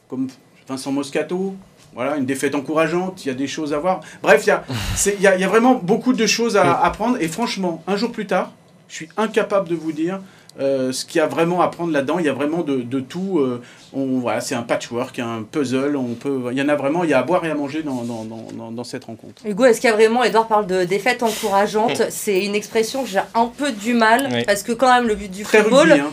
comme 0.08 0.28
Vincent 0.68 0.92
Moscato. 0.92 1.56
Voilà, 1.96 2.18
une 2.18 2.26
défaite 2.26 2.54
encourageante, 2.56 3.26
il 3.26 3.30
y 3.30 3.32
a 3.32 3.34
des 3.34 3.48
choses 3.48 3.74
à 3.74 3.80
voir. 3.80 4.02
Bref, 4.22 4.44
il 4.46 4.50
y 4.50 4.52
a, 4.52 4.64
c'est- 4.96 5.16
il 5.16 5.22
y 5.22 5.28
a, 5.28 5.36
il 5.36 5.42
y 5.42 5.44
a 5.44 5.48
vraiment 5.48 5.76
beaucoup 5.76 6.14
de 6.14 6.26
choses 6.28 6.56
à 6.56 6.80
apprendre. 6.84 7.18
Et 7.20 7.28
franchement, 7.28 7.84
un 7.88 7.96
jour 7.98 8.12
plus 8.12 8.28
tard, 8.28 8.52
je 8.88 8.96
suis 8.96 9.10
incapable 9.18 9.68
de 9.70 9.76
vous 9.76 9.92
dire 9.92 10.20
euh, 10.60 10.92
ce 10.92 11.06
qu'il 11.06 11.18
y 11.20 11.22
a 11.22 11.28
vraiment 11.28 11.62
à 11.62 11.68
prendre 11.70 11.92
là-dedans. 11.92 12.20
Il 12.20 12.26
y 12.26 12.30
a 12.30 12.34
vraiment 12.34 12.62
de, 12.64 12.78
de 12.82 13.00
tout. 13.00 13.40
euh, 13.40 13.62
on, 13.94 14.20
voilà, 14.20 14.42
c'est 14.42 14.56
un 14.56 14.62
patchwork, 14.64 15.18
un 15.20 15.44
puzzle. 15.50 15.96
On 15.96 16.14
peut, 16.16 16.50
il 16.52 16.58
y 16.58 16.62
en 16.62 16.70
a 16.70 16.76
vraiment, 16.76 17.04
il 17.04 17.10
y 17.10 17.14
a 17.14 17.20
à 17.20 17.24
boire 17.24 17.44
et 17.46 17.50
à 17.52 17.56
manger 17.56 17.84
dans, 17.84 18.04
dans, 18.04 18.24
dans, 18.24 18.46
dans- 18.58 18.72
dans 18.72 18.84
cette 18.84 19.06
rencontre. 19.06 19.42
Hugo, 19.46 19.66
est-ce 19.66 19.82
qu'il 19.82 19.90
y 19.90 19.94
a 19.94 19.96
vraiment, 19.96 20.24
Edouard 20.24 20.48
parle 20.48 20.68
de 20.68 20.84
défaite 20.84 21.24
encourageante, 21.24 22.04
c'est 22.10 22.44
une 22.46 22.56
expression 22.56 23.04
que 23.04 23.10
j'ai 23.10 23.20
un 23.36 23.46
peu 23.48 23.72
du 23.72 23.94
mal, 23.94 24.30
Oui. 24.32 24.44
parce 24.46 24.64
que 24.64 24.72
quand 24.72 24.94
même 24.94 25.08
le 25.08 25.16
but 25.16 25.32
du 25.32 25.44
Très 25.44 25.62
football, 25.64 25.92
hein, 25.92 26.12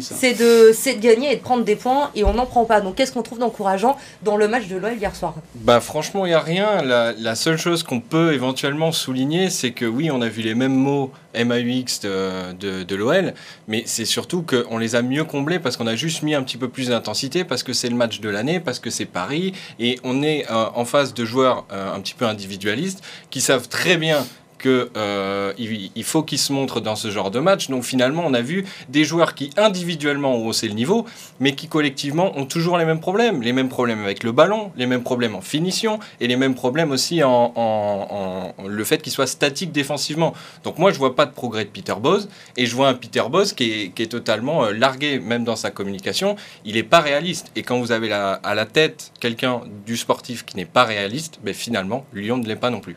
c'est 0.00 0.34
de, 0.34 0.72
c'est 0.72 0.94
de 0.94 1.00
gagner 1.00 1.32
et 1.32 1.36
de 1.36 1.40
prendre 1.42 1.64
des 1.64 1.76
points, 1.76 2.10
et 2.14 2.24
on 2.24 2.34
n'en 2.34 2.46
prend 2.46 2.64
pas. 2.64 2.80
Donc 2.80 2.94
qu'est-ce 2.96 3.12
qu'on 3.12 3.22
trouve 3.22 3.38
d'encourageant 3.38 3.96
dans 4.22 4.36
le 4.36 4.48
match 4.48 4.66
de 4.68 4.76
l'OL 4.76 4.94
hier 4.94 5.14
soir? 5.14 5.34
Bah 5.56 5.80
franchement, 5.80 6.26
il 6.26 6.30
n'y 6.30 6.34
a 6.34 6.40
rien. 6.40 6.82
La, 6.82 7.12
la 7.12 7.34
seule 7.34 7.56
chose 7.58 7.82
qu'on 7.82 8.00
peut 8.00 8.32
éventuellement 8.32 8.92
souligner, 8.92 9.50
c'est 9.50 9.72
que 9.72 9.84
oui, 9.84 10.10
on 10.10 10.20
a 10.22 10.28
vu 10.28 10.42
les 10.42 10.54
mêmes 10.54 10.74
mots 10.74 11.10
MAUX 11.34 12.00
de, 12.02 12.52
de, 12.54 12.82
de 12.82 12.96
l'OL, 12.96 13.34
mais 13.68 13.82
c'est 13.86 14.04
surtout 14.06 14.42
qu'on 14.42 14.78
les 14.78 14.94
a 14.94 15.02
mieux 15.02 15.24
comblés 15.24 15.58
parce 15.58 15.76
qu'on 15.76 15.86
a 15.86 15.94
juste 15.94 16.22
mis 16.22 16.34
un 16.34 16.42
petit 16.42 16.56
peu 16.56 16.68
plus 16.68 16.88
d'intensité, 16.88 17.15
parce 17.48 17.62
que 17.62 17.72
c'est 17.72 17.88
le 17.88 17.96
match 17.96 18.20
de 18.20 18.28
l'année, 18.28 18.60
parce 18.60 18.78
que 18.78 18.90
c'est 18.90 19.06
Paris, 19.06 19.52
et 19.78 19.98
on 20.04 20.22
est 20.22 20.50
euh, 20.50 20.66
en 20.74 20.84
face 20.84 21.14
de 21.14 21.24
joueurs 21.24 21.64
euh, 21.72 21.94
un 21.94 22.00
petit 22.00 22.14
peu 22.14 22.26
individualistes 22.26 23.02
qui 23.30 23.40
savent 23.40 23.68
très 23.68 23.96
bien 23.96 24.24
euh, 24.68 25.52
il, 25.58 26.04
faut 26.04 26.22
qu'ils 26.22 26.38
se 26.38 26.52
montrent 26.52 26.80
dans 26.80 26.96
ce 26.96 27.10
genre 27.10 27.30
de 27.30 27.40
match. 27.40 27.68
Donc 27.68 27.84
finalement, 27.84 28.22
on 28.26 28.34
a 28.34 28.40
vu 28.40 28.64
des 28.88 29.04
joueurs 29.04 29.34
qui 29.34 29.50
individuellement 29.56 30.36
ont 30.36 30.46
haussé 30.46 30.68
le 30.68 30.74
niveau, 30.74 31.06
mais 31.40 31.54
qui 31.54 31.68
collectivement 31.68 32.36
ont 32.38 32.46
toujours 32.46 32.78
les 32.78 32.84
mêmes 32.84 33.00
problèmes. 33.00 33.42
Les 33.42 33.52
mêmes 33.52 33.68
problèmes 33.68 34.02
avec 34.02 34.22
le 34.22 34.32
ballon, 34.32 34.72
les 34.76 34.86
mêmes 34.86 35.02
problèmes 35.02 35.34
en 35.34 35.40
finition, 35.40 35.98
et 36.20 36.26
les 36.26 36.36
mêmes 36.36 36.54
problèmes 36.54 36.90
aussi 36.90 37.22
en, 37.22 38.52
le 38.66 38.84
fait 38.84 39.02
qu'ils 39.02 39.12
soient 39.12 39.26
statiques 39.26 39.72
défensivement. 39.72 40.34
Donc 40.64 40.78
moi, 40.78 40.92
je 40.92 40.98
vois 40.98 41.14
pas 41.14 41.26
de 41.26 41.32
progrès 41.32 41.64
de 41.64 41.70
Peter 41.70 41.94
Bose, 42.00 42.28
et 42.56 42.66
je 42.66 42.74
vois 42.74 42.88
un 42.88 42.94
Peter 42.94 43.22
Bose 43.30 43.52
qui 43.52 43.92
est, 43.96 44.06
totalement 44.06 44.64
euh, 44.64 44.72
largué, 44.72 45.18
même 45.18 45.44
dans 45.44 45.56
sa 45.56 45.70
communication. 45.70 46.36
Il 46.64 46.74
n'est 46.74 46.84
pas 46.84 47.00
réaliste. 47.00 47.50
Et 47.56 47.62
quand 47.62 47.78
vous 47.80 47.90
avez 47.90 48.12
à 48.12 48.54
la 48.54 48.66
tête 48.66 49.12
quelqu'un 49.20 49.62
du 49.84 49.96
sportif 49.96 50.44
qui 50.44 50.56
n'est 50.56 50.64
pas 50.64 50.84
réaliste, 50.84 51.40
ben 51.42 51.54
finalement, 51.54 52.06
Lyon 52.12 52.36
ne 52.36 52.46
l'est 52.46 52.56
pas 52.56 52.70
non 52.70 52.80
plus. 52.80 52.96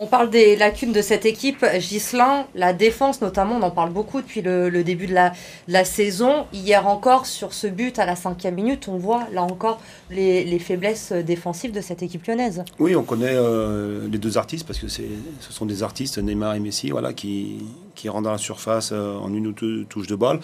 On 0.00 0.06
parle 0.06 0.30
des 0.30 0.54
lacunes 0.54 0.92
de 0.92 1.02
cette 1.02 1.26
équipe. 1.26 1.66
Gislin, 1.80 2.46
la 2.54 2.72
défense 2.72 3.20
notamment, 3.20 3.56
on 3.56 3.62
en 3.62 3.72
parle 3.72 3.90
beaucoup 3.90 4.20
depuis 4.20 4.42
le, 4.42 4.70
début 4.84 5.08
de 5.08 5.14
la, 5.14 5.84
saison. 5.84 6.46
Hier 6.52 6.86
encore, 6.86 7.26
sur 7.26 7.52
ce 7.52 7.66
but 7.66 7.98
à 7.98 8.06
la 8.06 8.14
cinquième 8.14 8.54
minute, 8.54 8.86
on 8.86 8.96
voit 8.96 9.26
là 9.32 9.42
encore 9.42 9.80
les, 10.08 10.44
les 10.44 10.60
faiblesses 10.60 11.10
défensives 11.10 11.72
de 11.72 11.80
cette 11.80 12.04
équipe 12.04 12.24
lyonnaise. 12.26 12.62
Oui, 12.78 12.94
on 12.94 13.02
connaît 13.02 13.32
euh, 13.32 14.06
les 14.08 14.18
deux 14.18 14.38
artistes 14.38 14.64
parce 14.68 14.78
que 14.78 14.86
ce 14.86 15.02
sont 15.50 15.66
des 15.66 15.82
artistes, 15.82 16.18
Neymar 16.18 16.54
et 16.54 16.60
Messi, 16.60 16.90
voilà, 16.90 17.12
qui, 17.12 17.58
rentrent 18.06 18.22
dans 18.22 18.32
la 18.32 18.38
surface 18.38 18.90
euh, 18.92 19.16
en 19.16 19.34
une 19.34 19.48
ou 19.48 19.52
deux 19.52 19.84
touches 19.86 20.06
de 20.06 20.14
balle. 20.14 20.38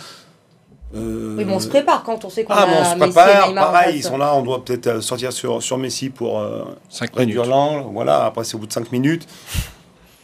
Euh, 0.95 1.35
Oui, 1.39 1.45
mais 1.45 1.53
on 1.53 1.59
se 1.61 1.69
prépare 1.69 2.03
quand 2.05 2.25
on 2.25 2.31
sait 2.31 2.45
qu'on 2.45 2.53
Ah, 2.55 2.63
a 2.63 2.67
bon, 2.67 2.73
on 2.73 2.85
se 2.85 2.95
Messi 2.97 3.09
et 3.09 3.13
prépare, 3.13 3.55
pareil, 3.55 3.97
ils 3.97 4.03
sont 4.03 4.17
là, 4.19 4.35
on 4.35 4.43
doit 4.43 4.65
peut-être 4.65 4.87
euh, 4.87 5.01
sortir 5.01 5.33
sur, 5.33 5.63
sur 5.63 5.77
Messi 5.79 6.11
pour 6.11 6.39
euh, 6.39 6.63
Cinq 6.89 7.11
minutes. 7.17 7.19
réduire 7.19 7.45
l'angle, 7.47 7.89
voilà, 7.93 8.25
après 8.27 8.45
c'est 8.45 8.55
au 8.55 8.59
bout 8.59 8.67
de 8.67 8.73
5 8.73 8.93
minutes. 8.93 9.27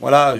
Voilà, 0.01 0.37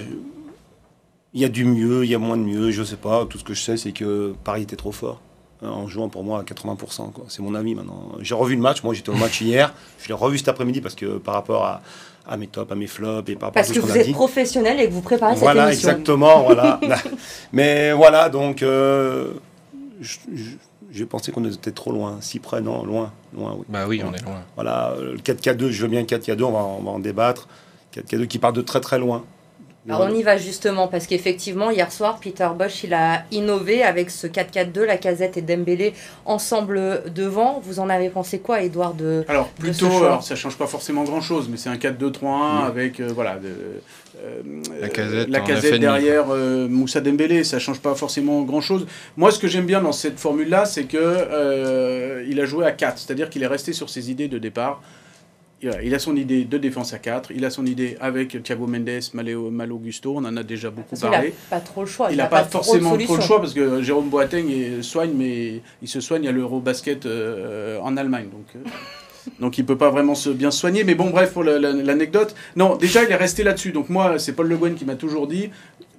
il 1.33 1.41
y 1.41 1.45
a 1.45 1.49
du 1.49 1.65
mieux, 1.65 2.03
il 2.03 2.09
y 2.11 2.15
a 2.15 2.19
moins 2.19 2.37
de 2.37 2.43
mieux, 2.43 2.71
je 2.71 2.83
sais 2.83 2.95
pas, 2.95 3.25
tout 3.25 3.37
ce 3.37 3.43
que 3.43 3.53
je 3.53 3.61
sais 3.61 3.77
c'est 3.77 3.91
que 3.91 4.33
Paris 4.43 4.63
était 4.63 4.75
trop 4.75 4.91
fort. 4.91 5.21
hein, 5.63 5.69
En 5.69 5.87
jouant 5.87 6.09
pour 6.09 6.23
moi 6.23 6.39
à 6.39 6.43
80%, 6.43 7.11
quoi. 7.11 7.25
c'est 7.27 7.41
mon 7.41 7.53
avis 7.55 7.75
maintenant. 7.75 8.09
J'ai 8.21 8.35
revu 8.35 8.55
le 8.55 8.61
match, 8.61 8.83
moi 8.83 8.93
j'étais 8.93 9.09
au 9.09 9.15
match 9.15 9.41
hier, 9.41 9.73
je 10.01 10.07
l'ai 10.07 10.13
revu 10.13 10.37
cet 10.37 10.47
après-midi 10.47 10.81
parce 10.81 10.95
que 10.95 11.17
par 11.17 11.33
rapport 11.35 11.63
à, 11.65 11.81
à 12.27 12.37
mes 12.37 12.47
tops, 12.47 12.71
à 12.71 12.75
mes 12.75 12.87
flops 12.87 13.29
et 13.29 13.35
par 13.35 13.49
rapport 13.49 13.53
Parce 13.61 13.69
à 13.69 13.73
que 13.73 13.79
tout 13.79 13.81
ce 13.81 13.87
vous 13.87 13.93
qu'on 13.93 13.99
a 13.99 14.01
êtes 14.01 14.07
dit. 14.07 14.13
professionnel 14.13 14.79
et 14.79 14.87
que 14.87 14.93
vous 14.93 15.01
préparez 15.01 15.35
Voilà, 15.35 15.65
cette 15.67 15.73
émission. 15.73 15.89
exactement, 15.89 16.41
voilà. 16.43 16.79
Mais 17.53 17.91
voilà, 17.93 18.29
donc 18.29 18.63
euh, 18.63 19.31
j'ai 20.91 21.05
pensé 21.05 21.31
qu'on 21.31 21.45
était 21.45 21.71
trop 21.71 21.91
loin, 21.91 22.17
si 22.21 22.39
près, 22.39 22.61
non, 22.61 22.83
loin, 22.83 23.13
loin, 23.33 23.55
oui. 23.57 23.65
Bah 23.69 23.87
oui, 23.87 24.01
on 24.03 24.13
est 24.13 24.23
loin. 24.23 24.41
Voilà, 24.55 24.91
euh, 24.91 25.13
le 25.13 25.19
4K2, 25.19 25.69
je 25.69 25.81
veux 25.83 25.87
bien 25.87 26.01
le 26.01 26.07
4K2, 26.07 26.43
on 26.43 26.51
va, 26.51 26.59
on 26.59 26.81
va 26.81 26.91
en 26.91 26.99
débattre. 26.99 27.47
4K2 27.95 28.27
qui 28.27 28.39
part 28.39 28.53
de 28.53 28.61
très 28.61 28.81
très 28.81 28.99
loin. 28.99 29.23
Alors 29.89 30.01
on 30.01 30.13
y 30.13 30.21
va 30.21 30.37
justement 30.37 30.87
parce 30.87 31.07
qu'effectivement 31.07 31.71
hier 31.71 31.91
soir 31.91 32.19
Peter 32.19 32.47
Bosch 32.57 32.83
il 32.83 32.93
a 32.93 33.23
innové 33.31 33.83
avec 33.83 34.11
ce 34.11 34.27
4-4-2, 34.27 34.83
la 34.83 34.97
casette 34.97 35.37
et 35.37 35.41
Dembélé 35.41 35.93
ensemble 36.25 37.03
devant. 37.13 37.59
Vous 37.63 37.79
en 37.79 37.89
avez 37.89 38.09
pensé 38.09 38.39
quoi 38.39 38.61
Edouard 38.61 38.93
de... 38.93 39.25
Alors 39.27 39.49
de 39.57 39.61
plutôt, 39.63 39.89
ce 39.89 40.03
alors, 40.03 40.23
ça 40.23 40.35
change 40.35 40.57
pas 40.57 40.67
forcément 40.67 41.03
grand-chose, 41.03 41.47
mais 41.49 41.57
c'est 41.57 41.69
un 41.69 41.77
4-2-3-1 41.77 42.65
avec 42.65 42.99
euh, 42.99 43.11
voilà 43.13 43.37
de, 43.37 43.81
euh, 44.23 44.41
La 44.79 44.89
casette 44.89 45.29
la 45.29 45.39
casette 45.39 45.71
FNI, 45.71 45.79
derrière 45.79 46.25
euh, 46.29 46.67
Moussa 46.67 47.01
Dembélé, 47.01 47.43
ça 47.43 47.59
change 47.59 47.79
pas 47.79 47.95
forcément 47.95 48.41
grand-chose. 48.43 48.85
Moi, 49.17 49.31
ce 49.31 49.39
que 49.39 49.47
j'aime 49.47 49.65
bien 49.65 49.81
dans 49.81 49.91
cette 49.93 50.19
formule-là, 50.19 50.65
c'est 50.65 50.83
que 50.83 50.97
euh, 50.97 52.25
il 52.29 52.39
a 52.39 52.45
joué 52.45 52.65
à 52.65 52.71
4, 52.71 52.99
c'est-à-dire 52.99 53.29
qu'il 53.29 53.43
est 53.43 53.47
resté 53.47 53.73
sur 53.73 53.89
ses 53.89 54.11
idées 54.11 54.27
de 54.27 54.37
départ. 54.37 54.81
Il 55.83 55.93
a- 55.93 55.99
son 55.99 56.15
idée 56.15 56.43
de 56.45 56.57
défense 56.57 56.93
à 56.93 56.99
4, 56.99 57.31
il 57.31 57.45
a 57.45 57.49
son 57.51 57.65
idée 57.65 57.95
avec 57.99 58.41
Thiago 58.41 58.65
Mendes, 58.67 58.89
Malo, 59.13 59.51
Malo 59.51 59.77
Gusto, 59.77 60.13
on 60.17 60.25
en 60.25 60.35
a 60.35 60.43
déjà 60.43 60.69
beaucoup 60.71 60.95
Il 60.95 61.03
n'a 61.03 61.09
parlé. 61.11 61.33
pas 61.49 61.59
trop 61.59 61.81
le 61.81 61.87
choix. 61.87 62.09
Il 62.11 62.17
n'a 62.17 62.25
a 62.25 62.27
pas, 62.27 62.43
forcément 62.45 62.97
trop 62.97 63.15
le 63.15 63.21
choix 63.21 63.39
parce 63.39 63.53
que 63.53 63.81
Jérôme 63.83 64.09
Boateng 64.09 64.81
soigne, 64.81 65.11
mais 65.15 65.61
il 65.81 65.87
se 65.87 66.01
soigne 66.01 66.27
à 66.27 66.31
l'Eurobasket 66.31 67.05
euh, 67.05 67.79
en 67.81 67.95
Allemagne. 67.97 68.29
Donc, 68.31 68.45
euh, 68.55 68.69
Donc 69.39 69.59
il 69.59 69.65
peut 69.65 69.77
pas 69.77 69.91
vraiment 69.91 70.15
se 70.15 70.31
bien 70.31 70.49
se 70.49 70.57
soigner. 70.59 70.83
Mais 70.83 70.95
bon, 70.95 71.11
bref, 71.11 71.31
pour 71.33 71.43
la- 71.43 71.59
la- 71.59 71.73
l'anecdote. 71.73 72.33
Non, 72.55 72.75
déjà, 72.75 73.03
il 73.03 73.11
est 73.11 73.15
resté 73.15 73.43
là-dessus. 73.43 73.71
Donc 73.71 73.87
moi, 73.89 74.17
c'est 74.17 74.33
Paul 74.33 74.47
Le 74.47 74.57
Guen 74.57 74.73
qui 74.73 74.83
m'a 74.83 74.95
toujours 74.95 75.27
dit, 75.27 75.51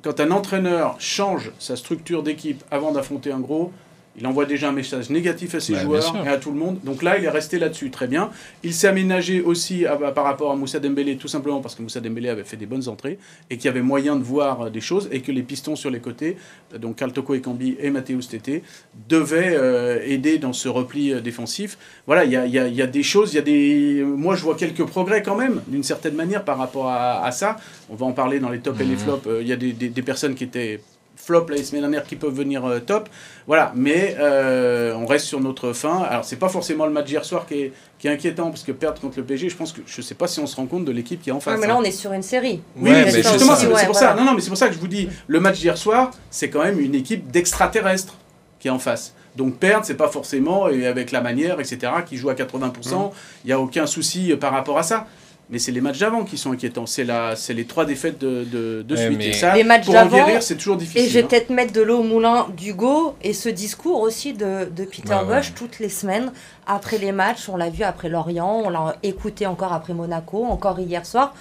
quand 0.03 0.19
un 0.19 0.33
entraîneur 0.33 0.97
change 0.99 1.53
sa 1.61 1.77
structure 1.77 2.25
d'équipe 2.25 2.65
avant 2.73 2.91
d'affronter 2.91 3.31
un 3.31 3.39
gros, 3.39 3.71
il 4.19 4.27
envoie 4.27 4.45
déjà 4.45 4.69
un 4.69 4.73
message 4.73 5.09
négatif 5.11 5.55
à 5.55 5.61
ses 5.61 5.73
Ouais, 5.73 5.79
bien 5.87 6.01
joueurs 6.01 6.27
et 6.27 6.29
à 6.29 6.37
tout 6.37 6.51
le 6.51 6.59
monde. 6.59 6.79
Donc 6.85 7.03
là, 7.03 7.17
il 7.19 7.25
est 7.25 7.29
resté 7.31 7.59
là-dessus, 7.59 7.91
très 7.91 8.07
bien. 8.09 8.31
Il 8.63 8.75
s'est 8.75 8.87
aménagé 8.89 9.41
aussi 9.41 9.87
à- 9.87 9.97
par 9.97 10.25
rapport 10.25 10.51
à 10.53 10.57
Moussa 10.57 10.79
Dembélé, 10.81 11.17
tout 11.17 11.29
simplement 11.29 11.61
parce 11.61 11.75
que 11.75 11.83
Moussa 11.83 12.01
Dembélé 12.01 12.29
avait 12.29 12.45
fait 12.45 12.57
des 12.59 12.67
bonnes 12.67 12.89
entrées 12.89 13.19
et 13.49 13.57
qu'il 13.57 13.67
y 13.67 13.69
avait 13.69 13.81
moyen 13.83 14.17
de 14.17 14.23
voir 14.23 14.63
euh, 14.63 14.71
des 14.71 14.81
choses 14.83 15.09
et 15.13 15.21
que 15.21 15.33
les 15.33 15.43
pistons 15.43 15.77
sur 15.77 15.91
les 15.91 16.01
côtés, 16.01 16.37
euh, 16.75 16.79
donc 16.79 16.97
Carl 16.97 17.13
Toko 17.13 17.35
et 17.35 17.41
Cambi 17.41 17.77
et 17.81 17.91
Mathéus 17.91 18.29
Tété, 18.29 18.63
devaient 19.09 19.55
euh, 19.57 19.99
aider 20.05 20.39
dans 20.39 20.53
ce 20.53 20.69
repli 20.69 21.13
euh, 21.13 21.21
défensif. 21.21 21.79
Voilà, 22.07 22.25
il 22.25 22.33
y 22.33 22.37
a, 22.37 22.45
il 22.47 22.53
y 22.53 22.59
a- 22.59 22.69
il 22.69 22.75
y 22.75 22.83
a 22.83 22.87
des 22.87 23.03
choses, 23.03 23.33
il 23.33 23.37
y 23.37 23.39
a 23.39 23.43
des... 23.43 24.05
Moi, 24.05 24.37
je 24.37 24.43
vois 24.43 24.57
quelques 24.57 24.85
progrès 24.85 25.23
quand 25.23 25.37
même, 25.37 25.63
d'une 25.69 25.83
certaine 25.83 26.15
manière, 26.15 26.45
par 26.45 26.59
rapport 26.59 26.89
à, 26.89 27.25
à 27.25 27.33
ça. 27.33 27.57
On 27.89 27.95
va 27.95 28.07
en 28.07 28.13
parler 28.13 28.41
dans 28.41 28.51
les 28.51 28.59
tops 28.61 28.79
et 28.81 28.85
les 28.85 28.97
flops. 28.97 29.27
Euh, 29.27 29.41
Il 29.43 29.49
y 29.49 29.53
a 29.53 29.57
des, 29.57 29.73
des- 29.73 29.89
des 29.89 30.03
personnes 30.03 30.35
qui 30.35 30.45
étaient 30.45 30.81
flop 31.25 31.47
la 31.49 31.63
semaine 31.63 31.83
dernière 31.83 32.05
qui 32.05 32.17
peuvent 32.17 32.35
venir 32.35 32.65
euh, 32.65 32.81
top. 32.81 33.09
Voilà, 33.47 33.73
mais 33.75 34.17
euh, 34.19 34.95
on 34.95 35.07
reste 35.07 35.27
sur 35.27 35.41
notre 35.41 35.73
fin. 35.73 36.03
Alors, 36.03 36.25
c'est 36.25 36.37
pas 36.37 36.49
forcément 36.49 36.87
le 36.87 36.93
match 36.93 37.07
d'hier 37.07 37.25
soir 37.25 37.47
qui 37.47 37.55
est, 37.55 37.73
qui 37.99 38.09
est 38.09 38.11
inquiétant, 38.11 38.51
parce 38.51 38.63
que 38.63 38.73
perdre 38.73 39.01
contre 39.01 39.19
le 39.19 39.25
PSG, 39.25 39.49
je 39.49 39.57
pense 39.57 39.73
que 39.73 39.81
je 39.87 40.03
sais 40.03 40.15
pas 40.15 40.27
si 40.27 40.41
on 40.41 40.47
se 40.47 40.57
rend 40.57 40.67
compte 40.67 40.85
de 40.85 40.93
l'équipe 40.93 41.21
qui 41.23 41.31
est 41.31 41.33
en 41.33 41.41
face. 41.41 41.55
Ouais, 41.55 41.61
mais 41.61 41.67
hein. 41.67 41.75
là, 41.75 41.79
on 41.79 41.85
est 41.85 41.91
sur 41.93 42.13
une 42.13 42.23
série. 42.23 42.61
Oui, 42.77 42.91
Ouais, 42.91 43.11
c'est 43.11 43.23
justement, 43.23 43.55
ça. 43.55 43.61
c'est 43.61 43.67
Ouais, 43.67 43.85
pour 43.85 43.93
voilà. 43.95 44.09
ça. 44.11 44.15
Non, 44.15 44.25
non, 44.25 44.35
mais 44.35 44.41
c'est 44.41 44.49
pour 44.49 44.59
ça 44.59 44.69
que 44.69 44.75
je 44.75 44.79
vous 44.79 44.89
dis, 44.89 45.09
le 45.27 45.41
match 45.41 45.59
d'hier 45.61 45.77
soir, 45.79 46.11
c'est 46.31 46.51
quand 46.51 46.63
même 46.63 46.81
une 46.81 46.95
équipe 46.95 47.31
d'extraterrestres 47.31 48.17
qui 48.59 48.69
est 48.69 48.71
en 48.73 48.79
face. 48.79 49.15
Donc 49.37 49.57
perdre, 49.57 49.85
c'est 49.87 49.97
pas 49.97 50.09
forcément, 50.09 50.69
et 50.69 50.87
avec 50.87 51.11
la 51.11 51.21
manière, 51.21 51.59
etc., 51.59 51.79
qui 52.07 52.17
joue 52.17 52.29
à 52.31 52.35
80%, 52.35 53.13
il 53.45 53.47
n'y 53.47 53.53
a 53.53 53.59
aucun 53.59 53.87
souci 53.87 54.33
euh, 54.33 54.37
par 54.37 54.53
rapport 54.53 54.79
à 54.79 54.83
ça. 54.83 55.07
Mais 55.51 55.59
c'est 55.59 55.73
les 55.73 55.83
matchs 55.83 55.99
d'avant 55.99 56.25
qui 56.25 56.39
sont 56.39 56.53
inquiétants. 56.53 56.87
C'est 56.87 57.05
la, 57.05 57.37
c'est 57.37 57.53
les 57.53 57.67
trois 57.67 57.85
défaites 57.85 58.19
de, 58.19 58.45
de, 58.45 58.83
de 58.83 58.97
Ouais, 58.97 59.07
suite. 59.07 59.21
Et 59.23 59.33
ça, 59.35 59.55
Les 59.55 59.65
matchs 59.65 59.85
pour 59.85 59.97
en 59.97 60.07
guérir, 60.07 60.43
c'est 60.43 60.57
toujours 60.57 60.77
difficile. 60.77 61.03
Et 61.03 61.09
je 61.09 61.15
vais 61.19 61.25
hein. 61.25 61.27
peut-être 61.29 61.51
mettre 61.51 61.73
de 61.75 61.83
l'eau 61.83 61.99
au 61.99 62.03
moulin 62.05 62.47
d'Hugo 62.57 63.17
et 63.23 63.35
ce 63.35 63.51
discours 63.51 64.01
aussi 64.01 64.33
de, 64.33 64.65
de 64.75 64.85
Peter 64.85 65.13
Ouais, 65.15 65.21
ouais. 65.21 65.37
Bosch 65.37 65.53
toutes 65.55 65.79
les 65.79 65.91
semaines 65.91 66.33
après 66.67 66.97
les 66.97 67.13
matchs. 67.13 67.51
On 67.51 67.57
l'a 67.57 67.69
vu 67.69 67.83
après 67.83 68.09
Lorient, 68.09 68.63
on 68.65 68.71
l'a 68.71 68.97
écouté 69.03 69.47
encore 69.47 69.75
après 69.75 69.93
Monaco, 69.93 70.43
encore 70.45 70.81
hier 70.81 71.05
soir. 71.05 71.35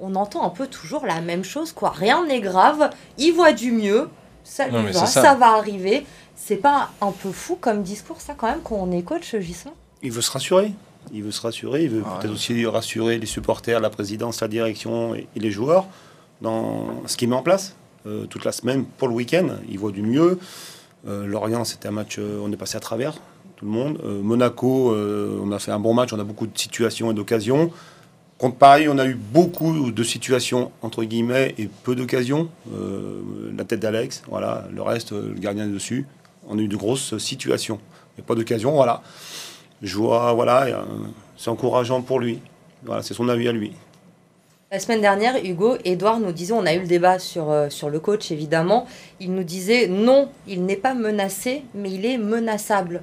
On 0.00 0.14
entend 0.16 0.44
un 0.44 0.50
peu 0.50 0.66
toujours 0.66 1.06
la 1.06 1.22
même 1.22 1.42
chose, 1.44 1.72
quoi. 1.72 1.88
Rien 1.88 2.26
n'est 2.26 2.40
grave, 2.40 2.90
il 3.16 3.32
voit 3.32 3.52
du 3.52 3.72
mieux, 3.72 4.10
ça 4.44 4.68
Non, 4.68 4.80
lui 4.80 4.86
mais 4.88 4.92
va, 4.92 5.06
ça. 5.06 5.22
ça. 5.22 5.34
va 5.34 5.52
arriver. 5.56 6.04
C'est 6.34 6.56
pas 6.56 6.90
un 7.00 7.12
peu 7.12 7.30
fou 7.32 7.56
comme 7.58 7.82
discours, 7.82 8.20
ça, 8.20 8.34
quand 8.36 8.48
même, 8.48 8.60
quand 8.62 8.76
on 8.76 8.92
est 8.92 9.00
coach, 9.00 9.34
Gislain 9.40 9.72
Il 10.02 10.12
veut 10.12 10.20
se 10.20 10.30
rassurer. 10.30 10.72
Il 11.12 11.22
veut 11.22 11.30
se 11.30 11.40
rassurer. 11.40 11.84
Il 11.84 11.90
veut 11.90 12.02
Ah, 12.04 12.16
peut-être 12.18 12.30
ouais. 12.30 12.36
aussi 12.36 12.66
rassurer 12.66 13.18
les 13.18 13.26
supporters, 13.26 13.80
la 13.80 13.90
présidence, 13.90 14.40
la 14.40 14.48
direction 14.48 15.14
et, 15.14 15.26
et 15.36 15.40
les 15.40 15.50
joueurs 15.50 15.86
dans 16.40 17.02
ce 17.06 17.16
qu'il 17.16 17.28
met 17.28 17.36
en 17.36 17.42
place 17.42 17.74
euh, 18.06 18.26
toute 18.26 18.44
la 18.44 18.52
semaine 18.52 18.84
pour 18.98 19.08
le 19.08 19.14
week-end. 19.14 19.48
Il 19.68 19.78
voit 19.78 19.92
du 19.92 20.02
mieux. 20.02 20.38
Euh, 21.08 21.26
Lorient, 21.26 21.64
c'était 21.64 21.88
un 21.88 21.92
match, 21.92 22.16
euh, 22.18 22.40
on 22.42 22.52
est 22.52 22.56
passé 22.56 22.76
à 22.76 22.80
travers 22.80 23.14
tout 23.56 23.64
le 23.64 23.70
monde. 23.70 23.98
Monaco, 24.22 24.94
on 24.94 25.50
a 25.50 25.58
fait 25.58 25.70
un 25.72 25.78
bon 25.78 25.94
match, 25.94 26.12
on 26.12 26.18
a 26.20 26.24
beaucoup 26.24 26.46
de 26.46 26.58
situations 26.58 27.10
et 27.10 27.14
d'occasions. 27.14 27.72
Contre 28.36 28.56
Paris, 28.58 28.86
on 28.86 28.98
a 28.98 29.06
eu 29.06 29.14
beaucoup 29.14 29.90
de 29.90 30.02
situations 30.02 30.72
entre 30.82 31.04
guillemets 31.04 31.54
et 31.56 31.66
peu 31.84 31.94
d'occasions. 31.96 32.50
La 33.56 33.64
tête 33.64 33.80
d'Alex, 33.80 34.24
voilà. 34.28 34.68
Le 34.70 34.82
reste, 34.82 35.12
le 35.12 35.32
gardien 35.40 35.64
est 35.64 35.72
dessus. 35.72 36.04
On 36.46 36.58
a 36.58 36.60
eu 36.60 36.68
de 36.68 36.76
grosses 36.76 37.16
situations, 37.16 37.80
mais 38.18 38.22
pas 38.22 38.34
d'occasion, 38.34 38.72
voilà. 38.72 39.00
Je 39.82 39.96
voilà, 39.98 40.64
euh, 40.64 40.84
c'est 41.36 41.50
encourageant 41.50 42.02
pour 42.02 42.18
lui. 42.18 42.40
Voilà, 42.84 43.02
c'est 43.02 43.14
son 43.14 43.28
avis 43.28 43.48
à 43.48 43.52
lui. 43.52 43.72
La 44.72 44.80
semaine 44.80 45.00
dernière, 45.00 45.36
Hugo, 45.44 45.76
Edouard 45.84 46.18
nous 46.18 46.32
disait, 46.32 46.52
on 46.52 46.66
a 46.66 46.74
eu 46.74 46.80
le 46.80 46.86
débat 46.86 47.18
sur, 47.18 47.50
euh, 47.50 47.68
sur 47.68 47.88
le 47.88 48.00
coach 48.00 48.32
évidemment, 48.32 48.86
il 49.20 49.32
nous 49.32 49.44
disait 49.44 49.86
non, 49.86 50.28
il 50.48 50.64
n'est 50.64 50.76
pas 50.76 50.94
menacé, 50.94 51.62
mais 51.74 51.90
il 51.90 52.04
est 52.04 52.18
menaçable. 52.18 53.02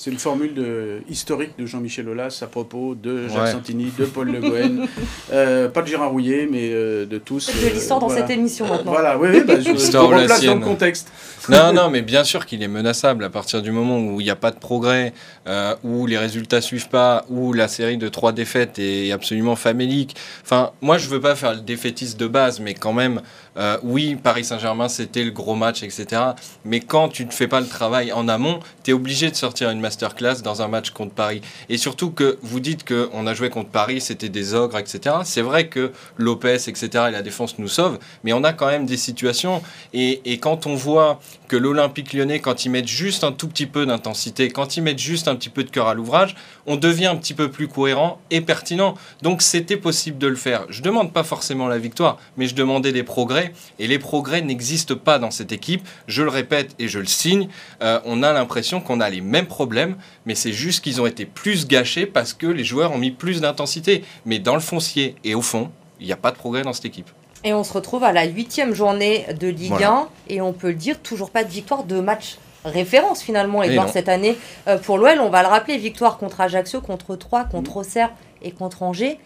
C'est 0.00 0.12
une 0.12 0.18
formule 0.18 0.54
de, 0.54 1.02
historique 1.10 1.58
de 1.58 1.66
Jean-Michel 1.66 2.08
Aulas 2.08 2.38
à 2.42 2.46
propos 2.46 2.94
de 2.94 3.26
Jacques 3.26 3.38
Ouais. 3.42 3.50
Santini, 3.50 3.92
de 3.98 4.04
Paul 4.04 4.30
Le 4.30 4.38
Guen, 4.40 4.86
euh, 5.32 5.68
pas 5.68 5.82
de 5.82 5.88
Gérard 5.88 6.12
Rouillet, 6.12 6.48
mais 6.48 6.70
euh, 6.72 7.04
de 7.04 7.18
tous. 7.18 7.48
De 7.48 7.68
l'histoire 7.74 7.98
dans 7.98 8.06
voilà. 8.06 8.22
cette 8.22 8.30
émission 8.30 8.68
maintenant. 8.68 8.92
Voilà, 8.92 9.18
oui, 9.18 9.28
oui, 9.32 9.42
bah, 9.44 9.54
je, 9.58 9.70
replace 9.98 10.44
dans 10.44 10.54
le 10.54 10.60
contexte. 10.60 11.10
Non, 11.48 11.72
non, 11.72 11.88
mais 11.88 12.02
bien 12.02 12.24
sûr 12.24 12.44
qu'il 12.44 12.62
est 12.62 12.68
menaçable 12.68 13.24
à 13.24 13.30
partir 13.30 13.62
du 13.62 13.70
moment 13.70 13.98
où 13.98 14.20
il 14.20 14.24
n'y 14.24 14.30
a 14.30 14.36
pas 14.36 14.50
de 14.50 14.58
progrès, 14.58 15.14
euh, 15.46 15.74
où 15.82 16.06
les 16.06 16.18
résultats 16.18 16.60
suivent 16.60 16.90
pas, 16.90 17.24
où 17.30 17.54
la 17.54 17.68
série 17.68 17.96
de 17.96 18.08
trois 18.08 18.32
défaites 18.32 18.78
est 18.78 19.12
absolument 19.12 19.56
famélique. 19.56 20.14
Enfin, 20.42 20.72
moi, 20.82 20.98
je 20.98 21.08
veux 21.08 21.22
pas 21.22 21.34
faire 21.36 21.54
le 21.54 21.60
défaitiste 21.60 22.20
de 22.20 22.26
base, 22.26 22.60
mais 22.60 22.74
quand 22.74 22.92
même, 22.92 23.22
euh, 23.58 23.78
oui, 23.82 24.16
Paris 24.16 24.44
Saint-Germain, 24.44 24.88
c'était 24.88 25.24
le 25.24 25.30
gros 25.30 25.54
match, 25.54 25.82
etc. 25.82 26.22
Mais 26.64 26.80
quand 26.80 27.08
tu 27.08 27.24
ne 27.24 27.30
fais 27.30 27.48
pas 27.48 27.60
le 27.60 27.66
travail 27.66 28.12
en 28.12 28.28
amont, 28.28 28.60
tu 28.84 28.90
es 28.90 28.94
obligé 28.94 29.30
de 29.30 29.36
sortir 29.36 29.70
une 29.70 29.80
masterclass 29.80 30.42
dans 30.42 30.62
un 30.62 30.68
match 30.68 30.90
contre 30.90 31.12
Paris. 31.12 31.40
Et 31.68 31.76
surtout 31.76 32.10
que 32.10 32.38
vous 32.42 32.60
dites 32.60 32.86
qu'on 32.86 33.26
a 33.26 33.34
joué 33.34 33.50
contre 33.50 33.70
Paris, 33.70 34.00
c'était 34.00 34.28
des 34.28 34.54
ogres, 34.54 34.78
etc. 34.78 35.16
C'est 35.24 35.42
vrai 35.42 35.68
que 35.68 35.92
Lopez, 36.16 36.68
etc., 36.68 36.88
et 37.08 37.10
la 37.10 37.22
défense 37.22 37.58
nous 37.58 37.68
sauvent, 37.68 37.98
mais 38.24 38.32
on 38.32 38.44
a 38.44 38.52
quand 38.52 38.68
même 38.68 38.86
des 38.86 38.96
situations. 38.96 39.62
Et, 39.92 40.20
et 40.24 40.38
quand 40.38 40.66
on 40.66 40.74
voit 40.74 41.20
que 41.48 41.56
l'Olympique 41.56 42.12
lyonnais, 42.12 42.40
quand 42.40 42.64
ils 42.64 42.70
mettent 42.70 42.88
juste 42.88 43.24
un 43.24 43.32
tout 43.32 43.48
petit 43.48 43.66
peu 43.66 43.86
d'intensité, 43.86 44.50
quand 44.50 44.76
ils 44.76 44.82
mettent 44.82 44.98
juste 44.98 45.28
un 45.28 45.34
petit 45.34 45.48
peu 45.48 45.64
de 45.64 45.70
cœur 45.70 45.88
à 45.88 45.94
l'ouvrage, 45.94 46.36
on 46.66 46.76
devient 46.76 47.06
un 47.06 47.16
petit 47.16 47.34
peu 47.34 47.50
plus 47.50 47.66
cohérent 47.66 48.20
et 48.30 48.40
pertinent. 48.40 48.94
Donc 49.22 49.42
c'était 49.42 49.78
possible 49.78 50.18
de 50.18 50.26
le 50.26 50.36
faire. 50.36 50.66
Je 50.68 50.82
demande 50.82 51.12
pas 51.12 51.24
forcément 51.24 51.66
la 51.66 51.78
victoire, 51.78 52.18
mais 52.36 52.46
je 52.46 52.54
demandais 52.54 52.92
des 52.92 53.02
progrès. 53.48 53.74
Et 53.78 53.86
les 53.86 53.98
progrès 53.98 54.42
n'existent 54.42 54.96
pas 54.96 55.18
dans 55.18 55.30
cette 55.30 55.52
équipe. 55.52 55.86
Je 56.06 56.22
le 56.22 56.30
répète 56.30 56.74
et 56.78 56.88
je 56.88 56.98
le 56.98 57.06
signe. 57.06 57.48
Euh, 57.82 58.00
on 58.04 58.22
a 58.22 58.32
l'impression 58.32 58.80
qu'on 58.80 59.00
a 59.00 59.10
les 59.10 59.20
mêmes 59.20 59.46
problèmes, 59.46 59.96
mais 60.26 60.34
c'est 60.34 60.52
juste 60.52 60.82
qu'ils 60.82 61.00
ont 61.00 61.06
été 61.06 61.24
plus 61.24 61.66
gâchés 61.66 62.06
parce 62.06 62.32
que 62.32 62.46
les 62.46 62.64
joueurs 62.64 62.92
ont 62.92 62.98
mis 62.98 63.10
plus 63.10 63.40
d'intensité. 63.40 64.04
Mais 64.24 64.38
dans 64.38 64.54
le 64.54 64.60
foncier 64.60 65.16
et 65.24 65.34
au 65.34 65.42
fond, 65.42 65.70
il 66.00 66.06
n'y 66.06 66.12
a 66.12 66.16
pas 66.16 66.30
de 66.30 66.36
progrès 66.36 66.62
dans 66.62 66.72
cette 66.72 66.86
équipe. 66.86 67.10
Et 67.44 67.52
on 67.54 67.62
se 67.62 67.72
retrouve 67.72 68.02
à 68.02 68.12
la 68.12 68.24
huitième 68.24 68.74
journée 68.74 69.26
de 69.38 69.46
Ligue 69.46 69.68
Voilà. 69.68 69.90
1 69.90 70.08
et 70.28 70.40
on 70.40 70.52
peut 70.52 70.68
le 70.68 70.74
dire, 70.74 71.00
toujours 71.00 71.30
pas 71.30 71.44
de 71.44 71.50
victoire 71.50 71.84
de 71.84 72.00
match 72.00 72.38
référence 72.64 73.22
finalement, 73.22 73.62
Et 73.62 73.68
Edouard, 73.68 73.88
cette 73.88 74.08
année 74.08 74.36
euh, 74.66 74.78
pour 74.78 74.98
l'OL. 74.98 75.20
On 75.20 75.30
va 75.30 75.42
le 75.42 75.48
rappeler, 75.48 75.76
victoire 75.78 76.18
contre 76.18 76.40
Ajaccio, 76.40 76.80
contre 76.80 77.16
Troyes, 77.16 77.44
contre 77.44 77.78
Auxerre 77.78 78.10
et 78.42 78.50
contre 78.50 78.82
Angers. 78.82 79.18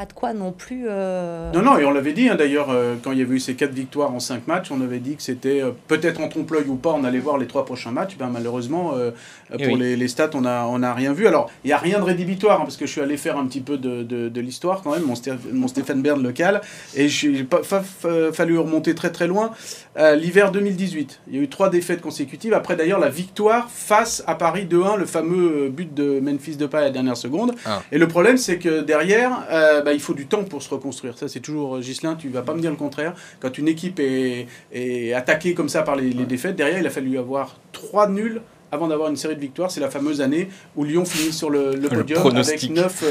Pas 0.00 0.06
de 0.06 0.14
quoi 0.14 0.32
non 0.32 0.52
plus... 0.52 0.86
euh, 0.88 1.52
Non, 1.52 1.60
non, 1.60 1.76
et 1.78 1.84
on 1.84 1.90
l'avait 1.90 2.14
dit 2.14 2.30
hein, 2.30 2.34
d'ailleurs, 2.34 2.68
euh, 2.70 2.94
quand 3.04 3.12
il 3.12 3.18
y 3.18 3.22
avait 3.22 3.34
eu 3.34 3.38
ces 3.38 3.52
quatre 3.54 3.74
victoires 3.74 4.14
en 4.14 4.18
cinq 4.18 4.46
matchs, 4.48 4.70
on 4.70 4.80
avait 4.80 4.98
dit 4.98 5.14
que 5.14 5.22
c'était 5.22 5.60
euh, 5.62 5.72
peut-être 5.88 6.22
en 6.22 6.28
trompe-l'œil 6.28 6.64
ou 6.68 6.76
pas, 6.76 6.88
on 6.92 7.04
allait 7.04 7.18
voir 7.18 7.36
les 7.36 7.46
trois 7.46 7.66
prochains 7.66 7.90
matchs. 7.90 8.16
Ben, 8.18 8.30
malheureusement, 8.32 8.92
euh, 8.96 9.10
pour 9.50 9.60
oui. 9.74 9.78
les, 9.78 9.96
les 9.96 10.08
stats, 10.08 10.30
on 10.32 10.40
n'a 10.40 10.66
on 10.66 10.82
a 10.82 10.94
rien 10.94 11.12
vu. 11.12 11.26
Alors, 11.26 11.50
il 11.64 11.66
n'y 11.66 11.74
a 11.74 11.76
rien 11.76 11.98
de 11.98 12.04
rédhibitoire, 12.04 12.60
hein, 12.62 12.64
parce 12.64 12.78
que 12.78 12.86
je 12.86 12.92
suis 12.92 13.02
allé 13.02 13.18
faire 13.18 13.36
un 13.36 13.44
petit 13.46 13.60
peu 13.60 13.76
de, 13.76 14.02
de- 14.02 14.30
de 14.30 14.40
l'histoire 14.40 14.80
quand 14.82 14.92
même, 14.92 15.02
mon, 15.02 15.12
Sté- 15.12 15.36
mon 15.52 15.68
Stéphane 15.68 16.00
Bern 16.00 16.22
local, 16.22 16.62
et 16.96 17.06
j'ai 17.10 17.44
pas 17.44 17.62
fa- 17.62 17.82
fa- 17.82 18.32
fallu 18.32 18.56
remonter 18.56 18.94
très 18.94 19.10
très 19.12 19.26
loin. 19.26 19.50
Euh, 19.98 20.14
L'hiver 20.16 20.50
2018, 20.50 21.20
il 21.28 21.36
y 21.36 21.38
a 21.40 21.42
eu 21.42 21.48
trois 21.48 21.68
défaites 21.68 22.00
consécutives. 22.00 22.54
Après 22.54 22.74
d'ailleurs, 22.74 23.00
la 23.00 23.10
victoire 23.10 23.68
face 23.68 24.24
à 24.26 24.34
Paris 24.34 24.64
2-1, 24.70 24.96
le 24.96 25.04
fameux 25.04 25.68
but 25.68 25.92
de 25.92 26.20
Memphis 26.20 26.56
Depay 26.56 26.78
à 26.78 26.82
la 26.82 26.90
dernière 26.90 27.18
seconde. 27.18 27.52
Ah. 27.66 27.82
Et 27.92 27.98
le 27.98 28.08
problème, 28.08 28.38
c'est 28.38 28.58
que 28.58 28.80
derrière, 28.80 29.44
euh, 29.50 29.82
bah, 29.90 29.94
il 29.94 30.00
faut 30.00 30.14
du 30.14 30.26
temps 30.26 30.44
pour 30.44 30.62
se 30.62 30.70
reconstruire. 30.70 31.16
Ça, 31.18 31.28
c'est 31.28 31.40
toujours, 31.40 31.76
euh, 31.76 31.80
Ghislain, 31.80 32.14
tu 32.14 32.28
vas 32.28 32.42
pas 32.42 32.54
me 32.54 32.60
dire 32.60 32.70
le 32.70 32.76
contraire. 32.76 33.14
Quand 33.40 33.56
une 33.58 33.68
équipe 33.68 33.98
est, 34.00 34.46
est 34.72 35.12
attaquée 35.12 35.54
comme 35.54 35.68
ça 35.68 35.82
par 35.82 35.96
les, 35.96 36.10
les 36.10 36.24
défaites, 36.24 36.56
derrière, 36.56 36.78
il 36.78 36.86
a 36.86 36.90
fallu 36.90 37.18
avoir 37.18 37.56
trois 37.72 38.08
nuls 38.08 38.40
avant 38.72 38.86
d'avoir 38.86 39.10
une 39.10 39.16
série 39.16 39.34
de 39.34 39.40
victoires. 39.40 39.70
C'est 39.70 39.80
la 39.80 39.90
fameuse 39.90 40.20
année 40.20 40.48
où 40.76 40.84
Lyon 40.84 41.04
finit 41.04 41.32
sur 41.32 41.50
le, 41.50 41.74
le 41.74 41.88
podium 41.88 42.24
avec 42.36 42.70
9, 42.70 43.04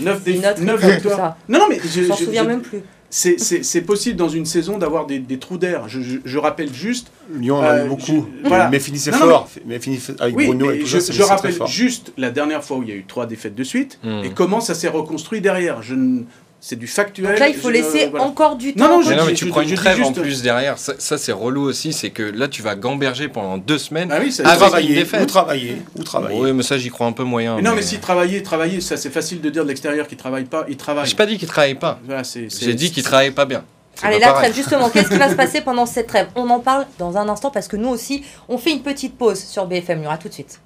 9, 0.00 0.26
Une 0.26 0.40
note 0.40 0.58
neuf 0.60 0.80
rigole, 0.80 0.94
victoires. 0.94 1.16
ça. 1.18 1.36
Non, 1.48 1.58
non, 1.58 1.66
mais 1.68 1.78
je, 1.84 2.00
Je 2.02 2.08
m'en 2.08 2.16
je- 2.16 2.24
souviens 2.24 2.42
je- 2.44 2.48
même 2.48 2.62
plus. 2.62 2.80
C'est- 3.14 3.82
possible 3.82 4.16
dans 4.16 4.30
une 4.30 4.46
saison 4.46 4.78
d'avoir 4.78 5.04
des, 5.06 5.18
des 5.18 5.38
trous 5.38 5.58
d'air. 5.58 5.86
Je, 5.86 6.00
je- 6.00 6.16
je 6.24 6.38
rappelle 6.38 6.72
juste 6.72 7.12
Lyon 7.38 7.56
en 7.58 7.62
a 7.62 7.74
Euh, 7.74 7.84
eu 7.84 7.88
beaucoup. 7.90 8.26
je- 8.42 8.48
voilà. 8.48 8.70
Mais 8.70 8.78
finissait 8.80 9.10
Non, 9.10 9.18
fort. 9.18 9.48
Mais 9.66 9.78
finissait 9.78 10.14
avec 10.18 10.34
Oui, 10.34 10.46
Bruno 10.46 10.68
mais 10.68 10.76
et 10.76 10.80
tout 10.80 10.86
je, 10.86 10.98
ça. 10.98 11.12
je 11.12 11.22
rappelle 11.22 11.54
juste 11.66 12.12
la 12.16 12.30
dernière 12.30 12.64
fois 12.64 12.78
où 12.78 12.82
il 12.82 12.88
y 12.88 12.92
a 12.92 12.94
eu 12.94 13.04
trois 13.04 13.26
défaites 13.26 13.54
de 13.54 13.64
suite 13.64 13.98
Hmm. 14.02 14.22
et 14.24 14.30
comment 14.30 14.60
ça 14.60 14.74
s'est 14.74 14.88
reconstruit 14.88 15.42
derrière. 15.42 15.82
Je 15.82 15.94
ne- 15.94 16.22
c'est 16.64 16.76
du 16.78 16.86
factuel. 16.86 17.30
Donc 17.30 17.38
là, 17.40 17.48
il 17.48 17.56
faut 17.56 17.70
laisser 17.70 18.06
voilà. 18.06 18.24
encore 18.24 18.54
du 18.54 18.68
Non, 18.68 18.86
temps. 18.86 18.88
non, 18.98 19.02
quoi. 19.02 19.10
je- 19.12 19.18
non, 19.18 19.24
mais 19.24 19.30
je- 19.32 19.36
tu 19.36 19.46
prends 19.46 19.62
je 19.64 19.70
une 19.70 19.74
trêve 19.74 20.00
en 20.00 20.12
plus 20.12 20.42
derrière. 20.42 20.78
Ça, 20.78 20.92
ça, 20.96 21.18
c'est 21.18 21.32
relou 21.32 21.62
aussi. 21.62 21.92
C'est 21.92 22.10
que 22.10 22.22
là, 22.22 22.46
tu 22.46 22.62
vas 22.62 22.76
gamberger 22.76 23.26
pendant 23.26 23.58
deux 23.58 23.78
semaines. 23.78 24.10
Ah 24.12 24.18
oui, 24.22 24.30
ça- 24.30 24.44
Ou 24.44 24.46
Avec 24.46 24.54
une 24.60 24.66
travailler, 24.68 24.94
défaite. 24.94 25.22
ou 25.22 25.26
travailler, 25.26 25.82
ou 25.98 26.02
travailler. 26.04 26.38
Oui, 26.40 26.52
mais 26.52 26.62
ça, 26.62 26.78
j'y 26.78 26.88
crois 26.88 27.08
un 27.08 27.12
peu 27.12 27.24
moyen. 27.24 27.56
Mais 27.56 27.62
non, 27.62 27.74
mais 27.74 27.82
si 27.82 27.98
travailler, 27.98 28.44
travailler, 28.44 28.80
ça 28.80 28.96
c'est 28.96 29.10
facile 29.10 29.40
de 29.40 29.50
dire 29.50 29.64
de 29.64 29.68
l'extérieur 29.68 30.06
qu'il 30.06 30.16
travaille 30.18 30.44
pas, 30.44 30.64
il 30.68 30.76
travaille. 30.76 31.06
J'ai 31.06 31.16
pas 31.16 31.26
dit 31.26 31.36
qu'il 31.36 31.48
travaillait 31.48 31.74
pas. 31.74 31.98
Voilà, 32.06 32.22
J'ai 32.22 32.74
dit 32.74 32.92
qu'il 32.92 33.02
travaillait 33.02 33.32
pas 33.32 33.44
bien. 33.44 33.64
Allez, 34.04 34.20
la 34.20 34.32
trêve, 34.32 34.54
justement, 34.54 34.88
qu'est-ce 34.92 35.08
qui 35.10 35.18
va 35.18 35.28
se 35.30 35.34
passer 35.34 35.60
pendant 35.62 35.84
cette 35.84 36.06
trêve? 36.06 36.28
On 36.36 36.48
en 36.48 36.60
parle 36.60 36.86
dans 36.98 37.16
un 37.18 37.28
instant 37.28 37.50
parce 37.50 37.66
que 37.68 37.76
nous 37.76 37.88
aussi, 37.88 38.22
on 38.48 38.56
fait 38.56 38.70
une 38.70 38.82
petite 38.82 39.18
pause 39.18 39.38
sur 39.42 39.66
BFM. 39.66 39.98
Il 39.98 40.04
y 40.04 40.06
aura 40.06 40.16
tout 40.16 40.28
de 40.28 40.32
suite. 40.32 40.60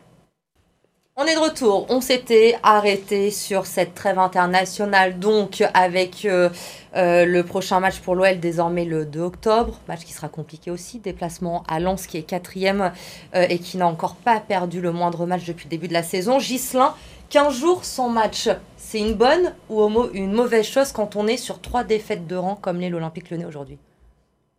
On 1.18 1.24
est 1.24 1.34
de 1.34 1.40
retour. 1.40 1.86
On 1.88 2.02
s'était 2.02 2.58
arrêté 2.62 3.30
sur 3.30 3.64
cette 3.64 3.94
trêve 3.94 4.18
internationale, 4.18 5.18
donc 5.18 5.64
avec 5.72 6.26
euh, 6.26 6.50
euh, 6.94 7.24
le 7.24 7.42
prochain 7.42 7.80
match 7.80 8.00
pour 8.00 8.14
l'OL 8.14 8.38
désormais 8.38 8.84
le 8.84 9.06
2 9.06 9.20
octobre. 9.20 9.80
Match 9.88 10.04
qui 10.04 10.12
sera 10.12 10.28
compliqué 10.28 10.70
aussi. 10.70 10.98
Déplacement 10.98 11.62
à 11.68 11.80
Lens 11.80 12.06
qui 12.06 12.18
est 12.18 12.22
quatrième 12.22 12.92
euh, 13.34 13.46
et 13.48 13.58
qui 13.58 13.78
n'a 13.78 13.86
encore 13.86 14.16
pas 14.16 14.40
perdu 14.40 14.82
le 14.82 14.92
moindre 14.92 15.24
match 15.24 15.46
depuis 15.46 15.64
le 15.64 15.70
début 15.70 15.88
de 15.88 15.94
la 15.94 16.02
saison. 16.02 16.38
Gislin, 16.38 16.94
15 17.30 17.54
jours 17.54 17.86
sans 17.86 18.10
match, 18.10 18.50
c'est 18.76 18.98
une 18.98 19.14
bonne 19.14 19.54
ou 19.70 19.90
une 20.12 20.34
mauvaise 20.34 20.66
chose 20.66 20.92
quand 20.92 21.16
on 21.16 21.26
est 21.28 21.38
sur 21.38 21.62
trois 21.62 21.82
défaites 21.82 22.26
de 22.26 22.36
rang 22.36 22.56
comme 22.56 22.78
l'est 22.78 22.90
l'Olympique 22.90 23.30
Lyonnais 23.30 23.46
aujourd'hui? 23.46 23.78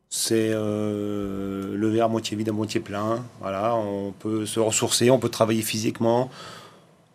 C'est 0.09 0.51
euh, 0.51 1.75
le 1.75 1.89
verre 1.89 2.09
moitié 2.09 2.37
vide 2.37 2.49
à 2.49 2.51
moitié 2.53 2.79
plein. 2.79 3.23
Voilà, 3.41 3.75
on 3.75 4.13
peut 4.13 4.45
se 4.45 4.59
ressourcer, 4.59 5.11
on 5.11 5.19
peut 5.19 5.29
travailler 5.29 5.61
physiquement, 5.61 6.29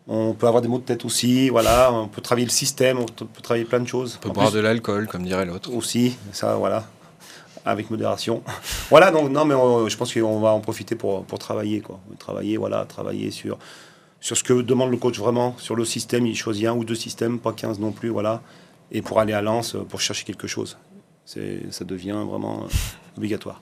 on 0.07 0.33
peut 0.33 0.47
avoir 0.47 0.61
des 0.61 0.67
maux 0.67 0.77
de 0.77 0.83
tête 0.83 1.03
aussi. 1.05 1.49
Voilà, 1.49 1.91
on 1.91 2.07
peut 2.07 2.21
travailler 2.21 2.45
le 2.45 2.51
système, 2.51 2.99
on 2.99 3.05
peut 3.05 3.41
travailler 3.41 3.65
plein 3.65 3.79
de 3.79 3.87
choses. 3.87 4.19
On 4.19 4.27
peut 4.27 4.33
boire 4.33 4.51
de 4.51 4.59
l'alcool, 4.59 5.07
comme 5.07 5.23
dirait 5.23 5.45
l'autre. 5.45 5.73
Aussi, 5.73 6.15
ça, 6.31 6.55
voilà, 6.55 6.85
avec 7.65 7.89
modération. 7.89 8.43
voilà, 8.89 9.09
donc 9.09 9.31
non, 9.31 9.45
mais 9.45 9.55
je 9.89 9.97
pense 9.97 10.13
qu'on 10.13 10.39
va 10.39 10.51
en 10.51 10.59
profiter 10.59 10.95
pour, 10.95 11.23
pour 11.23 11.39
travailler, 11.39 11.81
quoi. 11.81 11.99
Travailler, 12.19 12.57
voilà, 12.57 12.85
travailler 12.85 13.31
sur 13.31 13.57
sur 14.19 14.37
ce 14.37 14.43
que 14.45 14.61
demande 14.61 14.89
le 14.89 14.95
coach 14.95 15.19
vraiment, 15.19 15.53
sur 15.57 15.75
le 15.75 15.83
système. 15.83 16.25
Il 16.25 16.35
choisit 16.35 16.67
un 16.67 16.73
ou 16.73 16.85
deux 16.85 16.95
systèmes, 16.95 17.39
pas 17.39 17.51
15 17.51 17.79
non 17.79 17.91
plus, 17.91 18.07
voilà. 18.07 18.41
Et 18.89 19.01
pour 19.01 19.19
aller 19.19 19.33
à 19.33 19.41
Lens, 19.41 19.75
pour 19.89 19.99
chercher 19.99 20.23
quelque 20.23 20.47
chose 20.47 20.77
ça 21.25 21.85
devient 21.85 22.23
vraiment 22.25 22.67
obligatoire. 23.17 23.61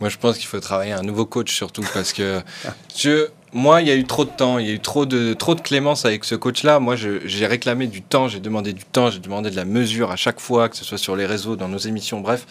Moi, 0.00 0.08
je 0.08 0.16
pense 0.16 0.38
qu'il 0.38 0.46
faut 0.46 0.60
travailler 0.60 0.92
un 0.92 1.02
nouveau 1.02 1.26
coach 1.26 1.54
surtout 1.54 1.84
parce 1.94 2.12
que 2.12 2.42
moi, 3.52 3.80
il 3.80 3.88
y 3.88 3.90
a 3.90 3.96
eu 3.96 4.04
trop 4.04 4.24
de 4.24 4.30
temps, 4.30 4.58
il 4.58 4.66
y 4.66 4.70
a 4.70 4.72
eu 4.72 4.78
trop 4.78 5.06
de, 5.06 5.34
trop 5.34 5.56
de 5.56 5.60
clémence 5.60 6.04
avec 6.04 6.24
ce 6.24 6.36
coach-là. 6.36 6.78
Moi, 6.78 6.94
j'ai 6.96 7.46
réclamé 7.46 7.88
du 7.88 8.00
temps, 8.00 8.28
j'ai 8.28 8.38
demandé 8.38 8.72
du 8.72 8.84
temps, 8.84 9.10
j'ai 9.10 9.18
demandé 9.18 9.50
de 9.50 9.56
la 9.56 9.64
mesure 9.64 10.12
à 10.12 10.16
chaque 10.16 10.38
fois, 10.38 10.68
que 10.68 10.76
ce 10.76 10.84
soit 10.84 10.98
sur 10.98 11.16
les 11.16 11.26
réseaux, 11.26 11.56
dans 11.56 11.68
nos 11.68 11.78
émissions, 11.78 12.20
bref. 12.20 12.46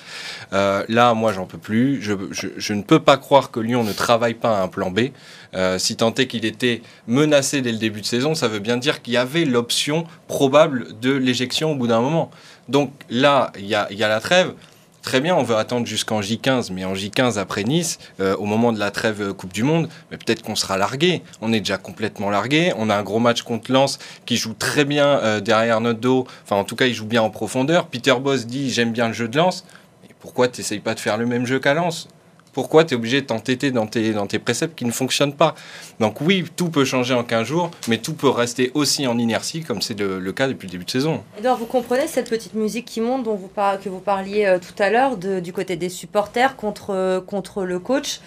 Euh, 0.52 0.84
là, 0.90 1.14
moi, 1.14 1.32
j'en 1.32 1.46
peux 1.46 1.58
plus. 1.58 2.02
Je, 2.02 2.14
je, 2.32 2.74
ne 2.74 2.82
peux 2.82 3.00
pas 3.00 3.16
croire 3.16 3.50
que 3.50 3.62
Lyon 3.62 3.84
ne 3.84 3.94
travaille 3.94 4.34
pas 4.34 4.60
à 4.60 4.62
un 4.62 4.68
plan 4.68 4.92
B. 4.92 5.12
Euh, 5.54 5.80
si 5.80 5.96
tant 5.96 6.14
est 6.16 6.28
qu'il 6.28 6.46
était 6.46 6.82
menacé 7.08 7.62
dès 7.62 7.72
le 7.72 7.78
début 7.78 8.02
de 8.02 8.06
saison, 8.06 8.36
ça 8.36 8.50
veut 8.50 8.60
bien 8.60 8.78
dire 8.78 9.02
qu'il 9.02 9.14
y 9.14 9.18
avait 9.18 9.46
l'option 9.46 10.06
probable 10.28 11.00
de 11.00 11.14
l'éjection 11.14 11.72
au 11.72 11.76
bout 11.76 11.88
d'un 11.88 12.02
moment. 12.02 12.30
Donc 12.70 12.92
là, 13.10 13.52
il 13.58 13.66
y 13.66 13.74
a, 13.76 13.90
la 13.90 14.20
trêve. 14.20 14.54
Très 15.02 15.22
bien, 15.22 15.36
on 15.36 15.44
veut 15.44 15.56
attendre 15.56 15.88
jusqu'en 15.88 16.22
J15, 16.22 16.72
mais 16.72 16.86
en 16.86 16.94
J15 16.94 17.40
après 17.40 17.64
Nice, 17.64 17.98
euh, 18.20 18.36
au 18.36 18.46
moment 18.46 18.72
de 18.72 18.80
la 18.80 18.92
trêve 18.92 19.22
euh, 19.22 19.34
Coupe 19.34 19.54
du 19.54 19.64
Monde, 19.64 19.90
peut-être 20.10 20.44
qu'on 20.44 20.56
sera 20.56 20.78
largué. 20.78 21.24
On 21.42 21.52
est 21.52 21.62
déjà 21.62 21.78
complètement 21.78 22.30
largué. 22.30 22.74
On 22.78 22.90
a 22.90 22.96
un 22.96 23.02
gros 23.02 23.20
match 23.20 23.42
contre 23.42 23.72
Lens 23.72 23.98
qui 24.26 24.38
joue 24.38 24.54
très 24.54 24.86
bien 24.86 25.08
euh, 25.08 25.40
derrière 25.40 25.82
notre 25.82 26.00
dos. 26.00 26.28
Enfin, 26.44 26.58
en 26.58 26.64
tout 26.64 26.76
cas, 26.76 26.86
il 26.86 26.94
joue 26.94 27.06
bien 27.06 27.24
en 27.24 27.32
profondeur. 27.32 27.88
Peter 27.88 28.14
Boss 28.22 28.46
dit 28.46 28.70
j'aime 28.72 28.92
bien 28.92 29.08
le 29.08 29.14
jeu 29.14 29.28
de 29.28 29.38
Lens. 29.38 29.66
Mais 30.04 30.10
pourquoi 30.20 30.48
tu 30.48 30.62
pas 30.80 30.94
de 30.94 31.00
faire 31.00 31.18
le 31.18 31.26
même 31.26 31.48
jeu 31.48 31.60
qu'à 31.60 31.74
Lens? 31.74 32.08
Pourquoi 32.54 32.86
tu 32.86 32.94
es 32.94 32.98
obligé 32.98 33.22
de 33.22 33.28
t'entêter 33.28 33.72
dans 33.72 33.88
tes, 33.88 34.14
dans 34.14 34.28
tes 34.28 34.40
préceptes 34.40 34.78
qui 34.78 34.86
ne 34.86 34.92
fonctionnent 34.92 35.34
pas 35.34 35.56
Donc 36.00 36.22
oui, 36.22 36.46
tout 36.56 36.70
peut 36.70 36.86
changer 36.86 37.14
en 37.14 37.24
15 37.24 37.48
jours, 37.48 37.72
mais 37.88 37.98
tout 37.98 38.14
peut 38.14 38.30
rester 38.30 38.72
aussi 38.74 39.08
en 39.08 39.18
inertie, 39.18 39.62
comme 39.62 39.82
c'est 39.82 40.00
le, 40.00 40.32
cas 40.32 40.48
depuis 40.48 40.68
le 40.68 40.72
début 40.72 40.86
de 40.86 40.92
saison. 40.92 41.24
Edouard, 41.38 41.58
vous 41.58 41.66
comprenez 41.66 42.08
cette 42.08 42.30
petite 42.30 42.54
musique 42.54 42.86
qui 42.86 43.02
monte 43.02 43.24
dont 43.24 43.36
vous 43.36 43.50
que 43.84 43.90
vous 43.90 44.00
parliez 44.00 44.46
euh, 44.46 44.58
tout 44.58 44.82
à 44.82 44.90
l'heure 44.90 45.18
du 45.18 45.52
côté 45.52 45.76
des 45.76 45.90
supporters 45.90 46.56
contre, 46.56 47.24
contre 47.28 47.66
le 47.66 47.80
coach? 47.80 48.20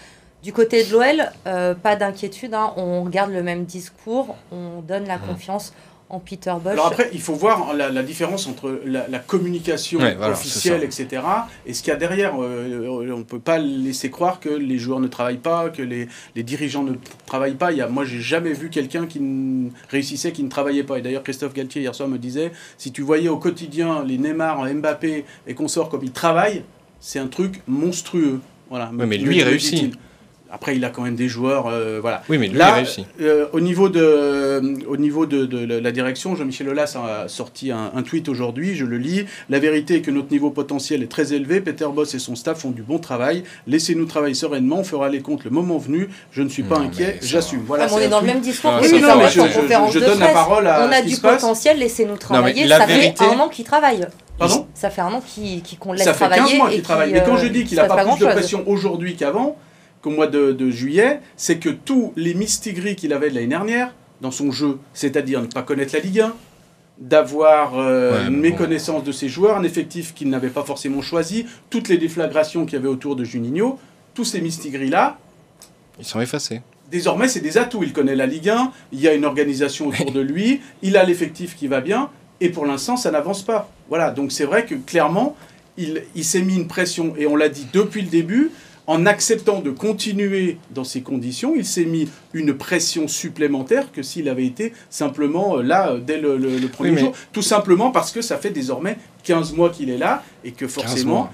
Du 0.42 0.52
côté 0.52 0.82
de 0.84 0.90
l'OL, 0.90 1.30
euh, 1.46 1.72
pas 1.74 1.94
d'inquiétude, 1.94 2.52
hein. 2.52 2.72
on 2.76 3.04
regarde 3.04 3.30
le 3.30 3.44
même 3.44 3.64
discours, 3.64 4.34
on 4.50 4.80
donne 4.80 5.06
la 5.06 5.16
mmh. 5.16 5.26
confiance 5.28 5.72
Peter 6.18 6.52
Bosch. 6.62 6.72
Alors 6.72 6.86
après, 6.86 7.10
il 7.12 7.20
faut 7.20 7.34
voir 7.34 7.74
la, 7.74 8.02
différence 8.02 8.46
entre 8.46 8.80
la, 8.84 9.18
communication 9.18 10.00
officielle, 10.00 10.82
etc., 10.84 11.22
et 11.66 11.74
ce 11.74 11.82
qu'il 11.82 11.92
y 11.92 11.96
a 11.96 11.98
derrière. 11.98 12.34
Euh, 12.40 12.86
on 13.12 13.18
ne 13.18 13.22
peut 13.22 13.38
pas 13.38 13.58
laisser 13.58 14.10
croire 14.10 14.40
que 14.40 14.48
les 14.48 14.78
joueurs 14.78 15.00
ne 15.00 15.08
travaillent 15.08 15.36
pas, 15.36 15.70
que 15.70 15.82
les, 15.82 16.08
dirigeants 16.42 16.82
ne 16.82 16.94
travaillent 17.26 17.54
pas. 17.54 17.72
Il 17.72 17.78
y 17.78 17.80
a, 17.80 17.88
moi, 17.88 18.04
j'ai 18.04 18.20
jamais 18.20 18.52
vu 18.52 18.70
quelqu'un 18.70 19.06
qui 19.06 19.20
réussissait, 19.88 20.32
qui 20.32 20.42
ne 20.42 20.48
travaillait 20.48 20.84
pas. 20.84 20.98
Et 20.98 21.02
d'ailleurs, 21.02 21.22
Christophe 21.22 21.54
Galtier, 21.54 21.82
hier 21.82 21.94
soir, 21.94 22.08
me 22.08 22.18
disait, 22.18 22.52
si 22.78 22.92
tu 22.92 23.02
voyais 23.02 23.28
au 23.28 23.38
quotidien 23.38 24.04
les 24.04 24.18
Neymar, 24.18 24.64
Mbappé 24.64 25.24
et 25.46 25.54
consorts 25.54 25.88
comme 25.88 26.04
ils 26.04 26.12
travaillent, 26.12 26.64
c'est 27.00 27.18
un 27.18 27.26
truc 27.26 27.62
monstrueux. 27.66 28.40
Voilà, 28.70 28.90
mais 28.92 29.18
lui, 29.18 29.38
il 29.38 29.42
réussit. 29.42 29.94
Après, 30.54 30.76
il 30.76 30.84
a 30.84 30.90
quand 30.90 31.00
même 31.00 31.16
des 31.16 31.28
joueurs. 31.28 31.66
Euh, 31.66 31.98
voilà. 32.02 32.22
Oui, 32.28 32.36
mais 32.36 32.46
lui, 32.46 32.58
Là, 32.58 32.82
il 32.82 33.24
euh, 33.24 33.46
au 33.54 33.60
niveau 33.60 33.88
de, 33.88 34.60
au 34.86 34.98
niveau 34.98 35.24
de, 35.24 35.78
la 35.80 35.92
direction, 35.92 36.36
Jean-Michel 36.36 36.68
Aulas 36.68 36.94
a 36.94 37.26
sorti 37.26 37.70
un, 37.70 38.02
tweet 38.02 38.28
aujourd'hui, 38.28 38.76
je 38.76 38.84
le 38.84 38.98
lis. 38.98 39.24
La 39.48 39.58
vérité 39.58 39.96
est 39.96 40.00
que 40.02 40.10
notre 40.10 40.30
niveau 40.30 40.50
potentiel 40.50 41.02
est 41.02 41.10
très 41.10 41.32
élevé. 41.32 41.62
Peter 41.62 41.86
Boss 41.94 42.14
et 42.14 42.18
son 42.18 42.36
staff 42.36 42.58
font 42.60 42.70
du 42.70 42.82
bon 42.82 42.98
travail. 42.98 43.44
Laissez-nous 43.66 44.04
travailler 44.04 44.34
sereinement. 44.34 44.80
On 44.80 44.84
fera 44.84 45.08
les 45.08 45.22
comptes 45.22 45.44
le 45.44 45.50
moment 45.50 45.78
venu. 45.78 46.10
Je 46.32 46.42
ne 46.42 46.50
suis 46.50 46.64
pas 46.64 46.78
inquiet. 46.78 47.18
J'assume. 47.22 47.62
Voilà, 47.66 47.86
on 47.90 47.98
est, 47.98 48.08
dans 48.08 48.20
le 48.20 48.26
même 48.26 48.40
discours. 48.40 48.72
oui, 48.82 48.88
mais 48.92 49.00
non, 49.00 49.16
mais 49.16 49.30
je, 49.30 49.98
donne 49.98 50.20
la 50.20 50.28
parole 50.28 50.66
à. 50.66 50.86
On 50.86 50.92
a 50.92 51.00
du 51.00 51.16
potentiel. 51.16 51.78
Laissez-nous 51.78 52.18
travailler. 52.18 52.68
ça 52.68 52.86
fait 52.86 53.24
un 53.24 53.38
an 53.38 53.48
qu'il 53.48 53.64
travaille. 53.64 54.06
Pardon 54.38 54.66
Ça 54.74 54.90
fait 54.90 55.00
un 55.00 55.12
an 55.12 55.22
qu'on 55.80 55.92
laisse 55.94 56.04
travailler. 56.04 56.42
Ça 56.42 56.46
fait 56.46 56.50
15 56.50 56.58
mois 56.58 56.70
qu'il 56.70 56.82
travaille. 56.82 57.12
Mais 57.12 57.22
quand 57.24 57.38
je 57.38 57.46
dis 57.46 57.64
qu'il 57.64 57.78
n'a 57.78 57.84
pas 57.84 58.04
plus 58.04 58.20
de 58.20 58.30
pression 58.30 58.64
aujourd'hui 58.66 59.16
qu'avant, 59.16 59.56
qu'au 60.02 60.10
mois 60.10 60.26
de, 60.26 60.70
juillet, 60.70 61.20
c'est 61.36 61.58
que 61.58 61.68
tous 61.68 62.12
les 62.16 62.34
mistigris 62.34 62.96
qu'il 62.96 63.12
avait 63.12 63.30
de 63.30 63.36
l'année 63.36 63.46
dernière 63.46 63.94
dans 64.20 64.30
son 64.30 64.50
jeu, 64.50 64.78
c'est-à-dire 64.92 65.40
ne 65.40 65.46
pas 65.46 65.62
connaître 65.62 65.94
la 65.94 66.00
Ligue 66.00 66.20
1, 66.20 66.34
d'avoir 66.98 67.78
euh, 67.78 68.28
une 68.28 68.36
méconnaissance 68.36 69.02
de 69.02 69.10
ses 69.10 69.28
joueurs, 69.28 69.56
un 69.56 69.64
effectif 69.64 70.14
qu'il 70.14 70.28
n'avait 70.28 70.50
pas 70.50 70.62
forcément 70.62 71.02
choisi, 71.02 71.46
toutes 71.70 71.88
les 71.88 71.98
déflagrations 71.98 72.64
qu'il 72.64 72.74
y 72.74 72.76
avait 72.76 72.88
autour 72.88 73.16
de 73.16 73.24
Juninho, 73.24 73.78
tous 74.14 74.24
ces 74.24 74.40
mistigris-là... 74.40 75.18
Ils 75.98 76.04
sont 76.04 76.20
effacés. 76.20 76.60
Désormais, 76.90 77.26
c'est 77.26 77.40
des 77.40 77.58
atouts. 77.58 77.82
Il 77.82 77.92
connaît 77.92 78.14
la 78.14 78.26
Ligue 78.26 78.50
1, 78.50 78.70
il 78.92 79.00
y 79.00 79.08
a 79.08 79.14
une 79.14 79.24
organisation 79.24 79.88
autour 79.88 80.12
de 80.12 80.20
lui, 80.20 80.60
il 80.82 80.96
a 80.96 81.04
l'effectif 81.04 81.56
qui 81.56 81.66
va 81.66 81.80
bien, 81.80 82.10
et 82.40 82.50
pour 82.50 82.66
l'instant, 82.66 82.96
ça 82.96 83.10
n'avance 83.10 83.42
pas. 83.42 83.70
Voilà, 83.88 84.10
donc 84.10 84.30
c'est 84.30 84.44
vrai 84.44 84.66
que 84.66 84.74
clairement, 84.74 85.36
il, 85.76 86.02
il 86.14 86.24
s'est 86.24 86.42
mis 86.42 86.54
une 86.54 86.68
pression, 86.68 87.14
et 87.16 87.26
on 87.26 87.34
l'a 87.34 87.48
dit 87.48 87.66
depuis 87.72 88.02
le 88.02 88.08
début, 88.08 88.50
en 88.86 89.06
acceptant 89.06 89.60
de 89.60 89.70
continuer 89.70 90.58
dans 90.70 90.84
ces 90.84 91.02
conditions, 91.02 91.54
il 91.56 91.64
s'est 91.64 91.84
mis 91.84 92.08
une 92.32 92.54
pression 92.54 93.08
supplémentaire 93.08 93.92
que 93.92 94.02
s'il 94.02 94.28
avait 94.28 94.46
été 94.46 94.72
simplement 94.90 95.58
euh, 95.58 95.62
là 95.62 95.92
euh, 95.92 96.00
dès 96.00 96.18
le, 96.18 96.38
premier 96.68 96.96
jour. 96.96 97.12
Tout 97.32 97.42
simplement 97.42 97.90
parce 97.90 98.12
que 98.12 98.22
ça 98.22 98.38
fait 98.38 98.50
désormais 98.50 98.96
15 99.24 99.52
mois 99.54 99.70
qu'il 99.70 99.90
est 99.90 99.98
là 99.98 100.22
et 100.44 100.52
que 100.52 100.66
forcément... 100.66 101.30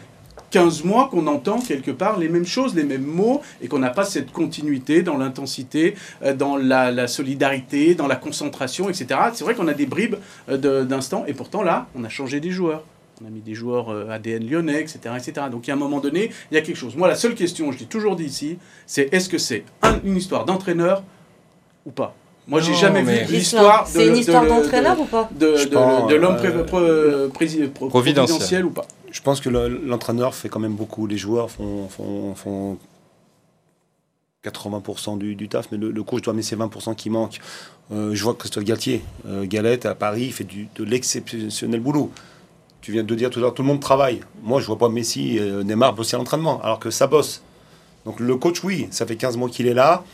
15 0.51 0.85
mois 0.85 1.11
qu'on 1.11 1.27
entend 1.27 1.61
quelque 1.61 1.91
part 1.91 2.19
les 2.19 2.31
mêmes 2.31 2.47
choses, 2.47 2.75
les 2.75 2.85
mêmes 2.85 3.05
mots, 3.05 3.43
et 3.61 3.69
qu'on 3.69 3.81
n'a 3.81 3.91
pas 3.91 4.07
cette 4.07 4.33
continuité 4.33 5.03
dans 5.03 5.19
l'intensité, 5.19 5.95
euh, 6.23 6.33
dans 6.33 6.57
la, 6.57 7.07
solidarité, 7.07 7.95
dans 7.95 8.07
la 8.07 8.17
concentration, 8.17 8.89
etc. 8.89 9.09
C'est 9.35 9.45
vrai 9.45 9.55
qu'on 9.55 9.69
a 9.69 9.75
des 9.75 9.85
bribes 9.85 10.17
d'instants, 10.49 11.25
et 11.27 11.35
pourtant 11.35 11.63
là, 11.63 11.89
on 11.95 12.03
a 12.03 12.09
changé 12.09 12.41
des 12.41 12.51
joueurs 12.51 12.83
on 13.23 13.27
a 13.27 13.31
mis 13.31 13.41
des 13.41 13.55
joueurs 13.55 13.91
euh, 13.91 14.11
ADN 14.11 14.49
lyonnais, 14.49 14.81
etc., 14.81 15.15
etc. 15.17 15.47
Donc 15.51 15.67
il 15.67 15.69
y 15.69 15.73
a 15.73 15.75
un 15.75 15.79
moment 15.79 16.01
donné, 16.01 16.31
il 16.51 16.55
y 16.55 16.59
a 16.59 16.61
quelque 16.61 16.77
chose. 16.77 16.97
Moi, 16.97 17.09
la 17.09 17.17
seule 17.17 17.35
question, 17.35 17.73
je 17.73 17.79
l'ai 17.79 17.87
toujours 17.87 18.17
dit 18.17 18.25
ici, 18.25 18.59
c'est 18.87 19.13
est-ce 19.13 19.29
que 19.29 19.39
c'est 19.39 19.65
une 20.05 20.17
histoire 20.17 20.45
d'entraîneur 20.45 21.03
ou 21.85 21.91
pas? 21.91 22.15
Moi, 22.47 22.61
j'ai 22.61 22.75
jamais 22.75 23.03
vu 23.03 23.33
l'histoire 23.33 23.85
de. 23.85 23.91
C'est 23.91 24.07
une 24.07 24.17
histoire 24.17 24.47
d'entraîneur 24.47 24.99
ou 24.99 25.05
pas? 25.05 25.29
De, 25.39 26.17
l'homme 26.17 26.37
euh, 26.75 27.29
providentiel 27.89 28.65
ou 28.65 28.71
pas? 28.71 28.87
Je 29.11 29.21
pense 29.21 29.41
que 29.41 29.51
l'entraîneur 29.51 30.35
fait 30.35 30.49
quand 30.49 30.61
même 30.61 30.75
beaucoup. 30.75 31.07
Les 31.07 31.19
joueurs 31.19 31.51
font, 31.51 31.89
font, 31.89 32.79
80% 34.45 35.19
du, 35.19 35.35
du, 35.35 35.49
taf, 35.49 35.69
mais 35.73 35.79
le, 35.79 36.03
coach 36.03 36.23
doit 36.23 36.33
mettre 36.33 36.49
ces 36.49 36.57
20% 36.57 36.95
qui 36.95 37.11
manquent. 37.11 37.41
Euh, 37.93 38.15
je 38.15 38.23
vois 38.23 38.35
Christophe 38.35 38.65
Galtier, 38.65 39.03
Galette 39.27 39.85
à 39.85 39.95
Paris, 39.95 40.27
il 40.27 40.33
fait 40.33 40.45
du, 40.45 40.69
de 40.75 40.85
l'exceptionnel 40.85 41.81
boulot 41.81 42.11
tu 42.81 42.93
viens 42.93 43.03
de 43.03 43.15
dire 43.15 43.31
tout 43.31 43.39
à 43.39 43.43
l'heure, 43.43 43.55
tout 43.55 43.63
le 43.63 43.69
monde 43.69 43.81
travaille. 43.81 44.21
Moi, 44.43 44.61
je 44.61 44.67
vois 44.67 44.79
pas 44.79 44.89
Messi 44.89 45.37
et 45.37 45.41
euh, 45.41 45.63
Neymar 45.63 45.95
bosser 45.95 46.15
à 46.15 46.19
l'entraînement, 46.19 46.61
alors 46.63 46.79
que 46.79 46.91
ça 46.91 47.07
bosse. 47.07 47.43
Donc 48.05 48.21
le 48.21 48.37
coach, 48.37 48.63
oui, 48.65 48.89
ça 48.91 49.07
fait 49.07 49.17
15 49.17 49.37
mois 49.37 49.49
qu'il 49.49 49.67
est 49.67 49.75
là. 49.75 50.05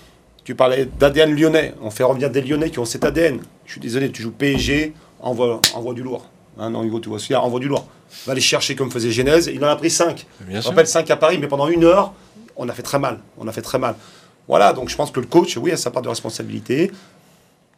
Tu 0.44 0.54
parlais 0.54 0.88
d'ADN 0.98 1.34
lyonnais. 1.34 1.74
On 1.82 1.90
fait 1.90 2.04
revenir 2.04 2.30
des 2.30 2.42
lyonnais 2.42 2.70
qui 2.70 2.78
ont 2.78 2.84
cet 2.84 3.04
ADN. 3.04 3.40
Je 3.64 3.72
suis 3.72 3.80
désolé, 3.80 4.10
tu 4.10 4.22
joues 4.22 4.32
PSG, 4.32 4.92
envoie, 5.20 5.60
envoie 5.74 5.94
du 5.94 6.02
lourd. 6.02 6.26
Hein, 6.58 6.70
non, 6.70 6.82
Hugo, 6.82 7.00
tu 7.00 7.08
vois, 7.08 7.18
celui 7.18 7.34
envoie 7.36 7.60
du 7.60 7.68
lourd. 7.68 7.86
Va 8.26 8.32
aller 8.32 8.40
chercher 8.40 8.74
comme 8.74 8.90
faisait 8.90 9.10
Genèse. 9.10 9.50
Il 9.52 9.64
en 9.64 9.68
a 9.68 9.76
pris 9.76 9.90
5. 9.90 10.26
Je 10.48 10.58
rappelle 10.60 10.86
5 10.86 11.10
à 11.10 11.16
Paris, 11.16 11.38
mais 11.40 11.48
pendant 11.48 11.68
une 11.68 11.84
heure, 11.84 12.12
on 12.56 12.68
a 12.68 12.72
fait 12.72 12.82
très 12.82 12.98
mal. 12.98 13.20
On 13.38 13.48
a 13.48 13.52
fait 13.52 13.62
très 13.62 13.78
mal. 13.78 13.96
Voilà, 14.46 14.72
donc 14.72 14.88
je 14.88 14.96
pense 14.96 15.10
que 15.10 15.20
le 15.20 15.26
coach, 15.26 15.56
oui, 15.56 15.72
a 15.72 15.76
sa 15.76 15.90
part 15.90 16.02
de 16.02 16.08
responsabilité. 16.08 16.90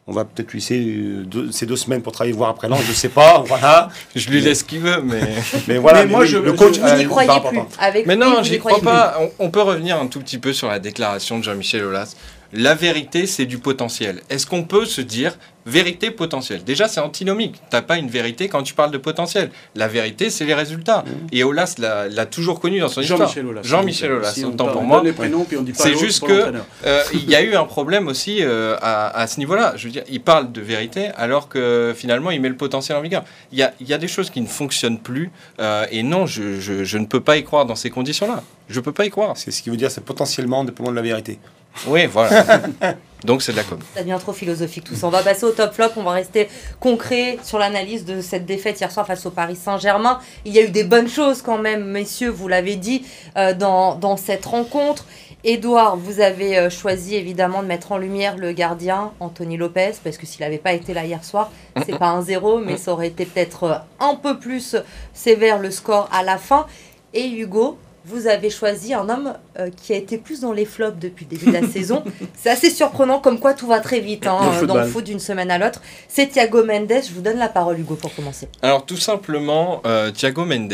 On 0.09 0.13
va 0.13 0.23
peut-être 0.23 0.53
lui 0.53 0.59
laisser 0.59 1.03
ces 1.51 1.65
deux 1.65 1.75
semaines 1.75 2.01
pour 2.01 2.13
travailler 2.13 2.33
voir 2.33 2.49
après 2.49 2.69
l'an, 2.69 2.77
je 2.87 2.93
sais 2.93 3.09
pas, 3.09 3.43
voilà. 3.45 3.89
je 4.15 4.29
lui 4.29 4.39
laisse 4.39 4.59
ce 4.59 4.63
qu'il 4.63 4.79
veut, 4.79 5.01
mais. 5.01 5.19
mais 5.67 5.77
voilà, 5.77 6.05
moi, 6.05 6.25
je, 6.25 6.37
le 6.37 6.53
coach, 6.53 6.79
n'y 6.79 7.05
croyais 7.05 7.29
plus. 7.49 8.03
mais 8.05 8.15
non, 8.15 8.41
j'y 8.41 8.57
crois 8.59 8.79
pas. 8.79 9.19
On, 9.37 9.49
peut 9.49 9.61
revenir 9.61 9.99
un 9.99 10.07
tout 10.07 10.19
petit 10.21 10.37
peu 10.37 10.53
sur 10.53 10.69
la 10.69 10.79
déclaration 10.79 11.39
de 11.39 11.43
Jean-Michel 11.43 11.83
Aulas. 11.83 12.15
La 12.53 12.75
vérité, 12.75 13.27
c'est 13.27 13.45
du 13.45 13.57
potentiel. 13.57 14.21
Est-ce 14.29 14.45
qu'on 14.47 14.63
peut 14.63 14.85
se 14.85 15.01
dire 15.01 15.37
vérité, 15.65 16.11
potentiel 16.11 16.63
Déjà, 16.63 16.87
c'est 16.87 17.01
antinomique. 17.01 17.55
T'as 17.69 17.81
pas 17.81 17.97
une 17.97 18.07
vérité 18.07 18.47
quand 18.47 18.63
tu 18.63 18.73
parles 18.73 18.91
de 18.91 18.97
potentiel. 18.97 19.51
La 19.75 19.89
vérité, 19.89 20.29
c'est 20.29 20.45
les 20.45 20.53
résultats. 20.53 21.03
Mmh. 21.05 21.27
Et 21.33 21.43
Aulas 21.43 21.75
l'a 21.77 22.25
toujours 22.25 22.61
connu 22.61 22.79
dans 22.79 22.87
son 22.87 23.01
histoire. 23.01 23.19
Jean-Michel 23.19 23.45
Aulas. 23.45 23.61
Jean-Michel 23.63 24.11
autant 24.45 24.67
pour 24.67 24.81
on 24.81 24.85
moi. 24.85 24.97
donne 24.97 25.07
les 25.07 25.11
prénoms, 25.13 25.43
puis 25.43 25.57
on 25.57 25.63
dit 25.63 25.73
pas 25.73 25.83
C'est 25.83 25.97
juste 25.97 26.25
que 26.25 26.53
euh, 26.85 27.03
il 27.13 27.29
y 27.29 27.35
a 27.35 27.41
eu 27.41 27.55
un 27.55 27.65
problème 27.65 28.07
aussi 28.07 28.37
euh, 28.41 28.77
à, 28.81 29.07
à 29.19 29.27
ce 29.27 29.39
niveau-là. 29.39 29.73
Je 29.75 29.85
veux 29.87 29.91
dire, 29.91 30.03
il 30.09 30.21
parle 30.21 30.51
de 30.53 30.61
vérité 30.61 31.09
alors 31.17 31.49
que 31.49 31.93
finalement 31.97 32.31
il 32.31 32.39
met 32.39 32.49
le 32.49 32.55
potentiel 32.55 32.97
en 32.97 33.01
vigueur. 33.01 33.25
Il 33.51 33.57
y 33.59 33.63
a, 33.63 33.73
il 33.81 33.87
y 33.89 33.93
a 33.93 33.97
des 33.97 34.07
choses 34.07 34.29
qui 34.29 34.39
ne 34.39 34.47
fonctionnent 34.47 34.99
plus 34.99 35.31
euh, 35.59 35.85
et 35.91 36.01
non, 36.03 36.25
je, 36.25 36.59
je- 36.61 36.85
je 36.85 36.97
ne 36.97 37.05
peux 37.05 37.19
pas 37.21 37.35
y 37.37 37.43
croire 37.43 37.65
dans 37.65 37.75
ces 37.75 37.89
conditions-là. 37.89 38.41
Je 38.69 38.79
peux 38.79 38.91
pas 38.93 39.05
y 39.05 39.09
croire. 39.09 39.35
C'est 39.35 39.51
ce 39.51 39.61
qui 39.61 39.69
veut 39.69 39.77
dire, 39.77 39.91
c'est 39.91 40.03
potentiellement 40.03 40.63
dépendant 40.63 40.91
de 40.91 40.95
la 40.95 41.01
vérité. 41.01 41.39
Oui, 41.85 42.05
voilà. 42.07 42.61
Donc 43.23 43.41
c'est 43.41 43.51
de 43.51 43.57
la 43.57 43.63
com. 43.63 43.79
Ça 43.95 44.01
devient 44.01 44.17
trop 44.19 44.31
philosophique 44.31 44.83
tout 44.83 44.95
ça. 44.95 45.07
On 45.07 45.09
va 45.09 45.23
passer 45.23 45.43
au 45.43 45.51
top 45.51 45.73
flop. 45.73 45.89
On 45.95 46.03
va 46.03 46.11
rester 46.11 46.47
concret 46.79 47.39
sur 47.43 47.57
l'analyse 47.57 48.05
de 48.05 48.21
cette 48.21 48.45
défaite 48.45 48.79
hier 48.79 48.91
soir 48.91 49.07
face 49.07 49.25
au 49.25 49.31
Paris 49.31 49.55
Saint-Germain. 49.55 50.19
Il 50.45 50.53
y 50.53 50.59
a 50.59 50.63
eu 50.63 50.69
des 50.69 50.83
bonnes 50.83 51.09
choses 51.09 51.41
quand 51.41 51.57
même, 51.57 51.85
messieurs, 51.85 52.29
vous 52.29 52.47
l'avez 52.47 52.75
dit, 52.75 53.05
euh, 53.35 53.53
dans, 53.53 53.95
dans 53.95 54.17
cette 54.17 54.45
rencontre. 54.45 55.05
Édouard, 55.43 55.97
vous 55.97 56.19
avez 56.19 56.57
euh, 56.57 56.69
choisi 56.69 57.15
évidemment 57.15 57.63
de 57.63 57.67
mettre 57.67 57.91
en 57.91 57.97
lumière 57.97 58.37
le 58.37 58.51
gardien 58.51 59.11
Anthony 59.19 59.57
Lopez, 59.57 59.93
parce 60.03 60.17
que 60.17 60.25
s'il 60.25 60.41
n'avait 60.41 60.57
pas 60.57 60.73
été 60.73 60.93
là 60.93 61.05
hier 61.05 61.23
soir, 61.23 61.51
c'est 61.85 61.97
pas 61.97 62.09
un 62.09 62.21
zéro, 62.21 62.59
mais 62.59 62.77
ça 62.77 62.91
aurait 62.91 63.07
été 63.07 63.25
peut-être 63.25 63.63
euh, 63.63 63.75
un 63.99 64.15
peu 64.15 64.39
plus 64.39 64.75
sévère 65.13 65.59
le 65.59 65.71
score 65.71 66.09
à 66.11 66.23
la 66.23 66.37
fin. 66.37 66.67
Et 67.13 67.27
Hugo, 67.29 67.77
vous 68.07 68.27
avez 68.27 68.49
choisi 68.49 68.93
un 68.93 69.09
homme 69.09 69.33
euh, 69.59 69.69
qui 69.69 69.93
a 69.93 69.97
été 69.97 70.17
plus 70.17 70.41
dans 70.41 70.53
les 70.53 70.65
flops 70.65 70.97
depuis 70.99 71.25
le 71.29 71.37
début 71.37 71.51
de 71.51 71.51
la 71.65 71.67
saison. 71.71 72.03
C'est 72.35 72.49
assez 72.49 72.69
surprenant, 72.69 73.19
comme 73.19 73.39
quoi 73.39 73.53
tout 73.53 73.67
va 73.67 73.79
très 73.79 73.99
vite 73.99 74.25
hein, 74.27 74.37
Dans 74.39 74.43
le 74.43 74.47
euh, 74.47 74.51
dans 74.51 74.57
football. 74.59 74.81
le 74.83 74.87
foot 74.87 75.03
d'une 75.03 75.19
semaine 75.19 75.51
à 75.51 75.57
l'autre. 75.57 75.81
C'est 76.07 76.27
Thiago 76.27 76.63
Mendes. 76.63 76.91
Je 77.07 77.13
vous 77.13 77.21
donne 77.21 77.37
la 77.37 77.49
parole, 77.49 77.79
Hugo, 77.79 77.95
pour 77.95 78.15
commencer. 78.15 78.47
Alors 78.61 78.85
tout 78.85 78.97
simplement, 78.97 79.81
euh, 79.85 80.11
Thiago 80.11 80.45
Mendes, 80.45 80.73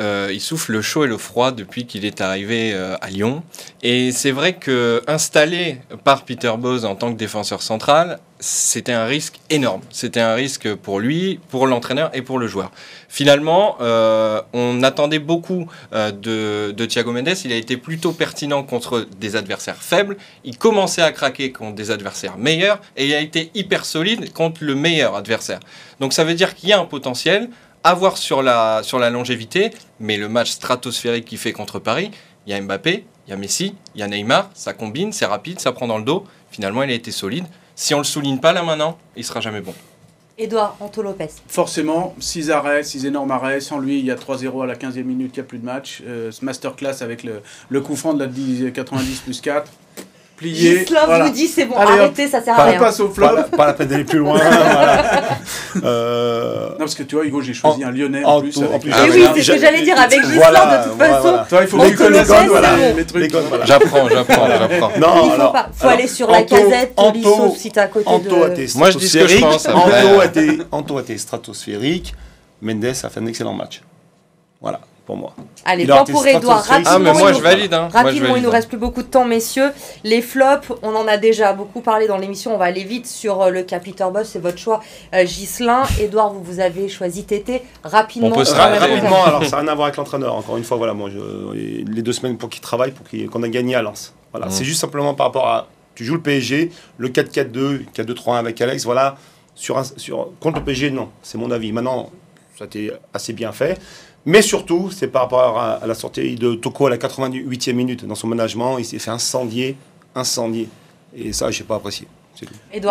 euh, 0.00 0.28
il 0.32 0.40
souffle 0.40 0.72
le 0.72 0.82
chaud 0.82 1.04
et 1.04 1.08
le 1.08 1.16
froid 1.18 1.52
depuis 1.52 1.86
qu'il 1.86 2.04
est 2.04 2.20
arrivé 2.20 2.74
à 2.74 3.08
Lyon. 3.08 3.42
Et 3.82 4.12
c'est 4.12 4.30
vrai 4.30 4.54
que 4.54 5.02
installé 5.06 5.78
par 6.04 6.24
Peter 6.24 6.52
Bose 6.58 6.84
en 6.84 6.94
tant 6.96 7.12
que 7.12 7.18
défenseur 7.18 7.62
central, 7.62 8.18
c'était 8.44 8.92
un 8.92 9.06
risque 9.06 9.40
énorme. 9.48 9.80
C'était 9.88 10.20
un 10.20 10.34
risque 10.34 10.74
pour 10.74 11.00
lui, 11.00 11.40
pour 11.48 11.66
l'entraîneur 11.66 12.10
et 12.12 12.20
pour 12.20 12.38
le 12.38 12.46
joueur. 12.46 12.70
Finalement, 13.08 13.78
euh, 13.80 14.42
on 14.52 14.82
attendait 14.82 15.18
beaucoup 15.18 15.66
euh, 15.94 16.10
de, 16.10 16.70
de 16.72 16.84
Thiago 16.84 17.10
Mendes. 17.10 17.32
Il 17.46 17.52
a 17.52 17.56
été 17.56 17.78
plutôt 17.78 18.12
pertinent 18.12 18.62
contre 18.62 19.08
des 19.18 19.36
adversaires 19.36 19.82
faibles. 19.82 20.18
Il 20.44 20.58
commençait 20.58 21.00
à 21.00 21.10
craquer 21.10 21.52
contre 21.52 21.74
des 21.74 21.90
adversaires 21.90 22.36
meilleurs 22.36 22.82
et 22.98 23.06
il 23.06 23.14
a 23.14 23.20
été 23.20 23.50
hyper 23.54 23.86
solide 23.86 24.30
contre 24.34 24.62
le 24.62 24.74
meilleur 24.74 25.16
adversaire. 25.16 25.60
Donc 25.98 26.12
ça 26.12 26.22
veut 26.22 26.34
dire 26.34 26.54
qu'il 26.54 26.68
y 26.68 26.74
a 26.74 26.78
un 26.78 26.84
potentiel 26.84 27.48
à 27.82 27.94
voir 27.94 28.18
sur 28.18 28.42
la, 28.42 28.82
sur 28.82 28.98
la 28.98 29.08
longévité, 29.08 29.70
mais 30.00 30.18
le 30.18 30.28
match 30.28 30.50
stratosphérique 30.50 31.24
qu'il 31.24 31.38
fait 31.38 31.52
contre 31.52 31.78
Paris, 31.78 32.10
il 32.46 32.52
y 32.52 32.54
a 32.54 32.60
Mbappé, 32.60 33.06
il 33.26 33.30
y 33.30 33.32
a 33.32 33.38
Messi, 33.38 33.74
il 33.94 34.02
y 34.02 34.04
a 34.04 34.06
Neymar, 34.06 34.50
ça 34.52 34.74
combine, 34.74 35.12
c'est 35.12 35.24
rapide, 35.24 35.60
ça 35.60 35.72
prend 35.72 35.86
dans 35.86 35.96
le 35.96 36.04
dos. 36.04 36.26
Finalement, 36.50 36.82
il 36.82 36.90
a 36.90 36.94
été 36.94 37.10
solide. 37.10 37.46
Si 37.74 37.94
on 37.94 37.98
le 37.98 38.04
souligne 38.04 38.38
pas 38.38 38.52
là 38.52 38.62
maintenant, 38.62 38.98
il 39.16 39.24
sera 39.24 39.40
jamais 39.40 39.60
bon. 39.60 39.74
Édouard 40.36 40.76
Anto 40.80 41.02
Lopez. 41.02 41.28
Forcément, 41.46 42.14
6 42.18 42.50
arrêts, 42.50 42.82
6 42.82 43.06
énormes 43.06 43.30
arrêts. 43.30 43.60
Sans 43.60 43.78
lui, 43.78 44.00
il 44.00 44.04
y 44.04 44.10
a 44.10 44.16
3-0 44.16 44.62
à 44.64 44.66
la 44.66 44.74
15e 44.74 45.04
minute, 45.04 45.30
il 45.34 45.40
n'y 45.40 45.44
a 45.44 45.46
plus 45.46 45.58
de 45.58 45.64
match. 45.64 46.02
Euh, 46.06 46.32
ce 46.32 46.44
masterclass 46.44 47.02
avec 47.02 47.22
le, 47.22 47.40
le 47.68 47.80
coup 47.80 47.94
franc 47.94 48.14
de 48.14 48.18
la 48.20 48.26
10 48.26 48.72
90 48.72 49.20
plus 49.20 49.40
4. 49.40 49.70
Plié. 50.36 50.84
Voilà. 50.90 51.24
vous 51.26 51.30
dit 51.30 51.46
c'est 51.46 51.64
bon, 51.64 51.76
Allez, 51.76 51.92
arrêtez, 52.00 52.26
ça 52.26 52.42
sert 52.42 52.58
à 52.58 52.64
On 52.66 52.70
rien. 52.70 52.78
passe 52.80 52.98
au 52.98 53.08
flop. 53.08 53.26
Pas, 53.28 53.32
la- 53.34 53.42
pas 53.44 53.66
la 53.66 53.72
peine 53.74 53.86
d'aller 53.88 54.04
plus 54.04 54.18
loin. 54.18 54.36
voilà. 54.38 55.02
Euh, 55.84 56.70
Non, 56.70 56.78
parce 56.78 56.94
que 56.94 57.02
tu 57.02 57.16
vois, 57.16 57.24
Hugo, 57.24 57.40
j'ai 57.40 57.52
choisi 57.54 57.84
En- 57.84 57.88
un 57.88 57.90
lyonnais 57.90 58.24
en, 58.24 58.36
en 58.36 58.40
plus. 58.40 58.56
en 58.58 58.62
avec 58.64 58.82
plus, 58.82 58.92
Ah, 58.94 59.04
oui, 59.10 59.24
c'est 59.34 59.42
ce 59.42 59.52
que 59.52 59.58
j'allais 59.58 59.82
dire 59.82 59.98
avec 60.00 60.20
Gislain, 60.22 60.36
Voilà, 60.36 60.78
de 60.78 60.88
toute 60.90 60.98
façon. 60.98 61.20
voilà. 61.22 61.46
Toi, 61.48 61.58
il 61.62 61.66
faut 61.68 61.78
que 61.78 61.86
tu 61.88 61.94
connaisses 61.96 62.28
les 62.96 63.06
trucs. 63.06 63.32
J'apprends, 63.64 64.08
j'apprends, 64.08 64.46
j'apprends. 64.58 64.90
Non, 65.00 65.24
Il 65.24 65.28
faut 65.28 65.34
alors, 65.34 65.52
pas, 65.52 65.68
faut 65.74 65.88
aller 65.88 66.06
sur 66.06 66.30
la 66.30 66.38
Anto- 66.38 66.56
casette, 66.56 66.92
Anto- 66.96 67.54
si 67.56 67.70
t'es 67.70 67.80
à 67.80 67.86
côté 67.88 68.04
de... 68.18 68.78
Moi, 68.78 68.90
je 68.90 68.98
dis 68.98 69.08
ce 69.08 69.18
que 69.18 69.26
je 69.26 69.38
pense, 69.40 69.66
après. 69.66 70.02
Anto 70.04 70.20
a 70.20 70.24
été, 70.26 70.58
Anto 70.70 70.98
a 70.98 71.00
été 71.00 71.18
stratosphérique. 71.18 72.14
Mendes 72.62 72.84
a 72.84 72.94
fait 73.10 73.20
un 73.20 73.26
excellent 73.26 73.52
match. 73.54 73.82
Voilà, 74.60 74.80
pour 75.06 75.16
moi. 75.16 75.34
Allez, 75.66 75.86
point 75.86 76.04
pour 76.04 76.26
Édouard. 76.26 76.64
stratosphérique. 76.64 76.86
Ah, 76.90 76.98
mais 76.98 77.10
Rapidement, 77.10 77.18
moi, 77.20 77.30
il 77.30 77.34
je 77.34 77.38
nous- 77.38 77.44
valide. 77.44 77.74
Hein. 77.74 77.80
Moi, 77.80 77.88
je 77.90 78.06
Rapidement, 78.06 78.36
il 78.36 78.42
nous 78.42 78.50
reste 78.50 78.68
plus 78.68 78.78
beaucoup 78.78 79.02
de 79.02 79.06
temps, 79.08 79.24
messieurs. 79.26 79.70
Les 80.02 80.22
flops, 80.22 80.72
on 80.82 80.94
en 80.94 81.06
a 81.06 81.16
déjà 81.18 81.52
beaucoup 81.52 81.80
parlé 81.82 82.06
dans 82.06 82.16
l'émission. 82.16 82.54
On 82.54 82.58
va 82.58 82.64
aller 82.66 82.84
vite 82.84 83.06
sur 83.06 83.42
euh, 83.42 83.50
le 83.50 83.62
cas 83.64 83.80
Peter 83.80 84.06
Boss, 84.12 84.28
c'est 84.32 84.38
votre 84.38 84.56
choix. 84.58 84.80
Euh, 85.14 85.24
Ghislain, 85.24 85.82
Edouard, 86.00 86.32
vous, 86.32 86.42
vous 86.42 86.60
avez 86.60 86.88
choisi 86.88 87.24
Tété. 87.24 87.62
Rapidement, 87.82 88.28
On 88.28 88.32
peut 88.32 88.44
se 88.44 88.54
rapidement, 88.54 89.08
place. 89.08 89.26
alors 89.26 89.44
ça 89.44 89.50
n'a 89.50 89.62
rien 89.62 89.68
à 89.68 89.74
voir 89.74 89.86
avec 89.88 89.96
l'entraîneur. 89.98 90.34
Encore 90.34 90.56
une 90.56 90.64
fois, 90.64 90.76
voilà, 90.78 90.94
moi, 90.94 91.10
je- 91.10 91.52
les 91.52 92.02
deux 92.02 92.12
semaines 92.12 92.38
pour 92.38 92.48
qu'il 92.48 92.62
travaille, 92.62 92.92
pour 92.92 93.04
qu'on 93.30 93.42
a 93.42 93.48
gagné 93.48 93.74
à 93.74 93.82
Lens. 93.82 94.14
Voilà, 94.32 94.46
Mhm. 94.46 94.52
c'est 94.52 94.64
juste 94.64 94.80
simplement 94.80 95.14
par 95.14 95.26
rapport 95.26 95.46
à. 95.48 95.68
Tu 95.94 96.04
joues 96.04 96.14
le 96.14 96.22
PSG, 96.22 96.70
le 96.98 97.08
4-4-2, 97.08 97.84
4-2-3-1 97.92 98.38
avec 98.38 98.60
Alex, 98.60 98.84
voilà. 98.84 99.16
Sur 99.54 99.78
un, 99.78 99.84
sur, 99.84 100.30
contre 100.40 100.58
le 100.58 100.64
PSG, 100.64 100.90
non, 100.90 101.10
c'est 101.22 101.38
mon 101.38 101.50
avis. 101.52 101.70
Maintenant, 101.70 102.10
ça 102.58 102.64
a 102.64 102.66
été 102.66 102.90
assez 103.12 103.32
bien 103.32 103.52
fait. 103.52 103.78
Mais 104.26 104.40
surtout, 104.42 104.90
c'est 104.90 105.08
par 105.08 105.22
rapport 105.22 105.58
à, 105.58 105.72
à 105.74 105.86
la 105.86 105.94
sortie 105.94 106.34
de 106.36 106.54
Toko 106.54 106.86
à 106.86 106.90
la 106.90 106.96
88e 106.96 107.72
minute. 107.74 108.04
Dans 108.06 108.14
son 108.14 108.26
management, 108.28 108.78
il 108.78 108.84
s'est 108.84 108.98
fait 108.98 109.10
incendier, 109.10 109.76
incendier. 110.14 110.68
Et 111.16 111.32
ça, 111.32 111.50
je 111.50 111.60
n'ai 111.60 111.66
pas 111.66 111.76
apprécié. 111.76 112.06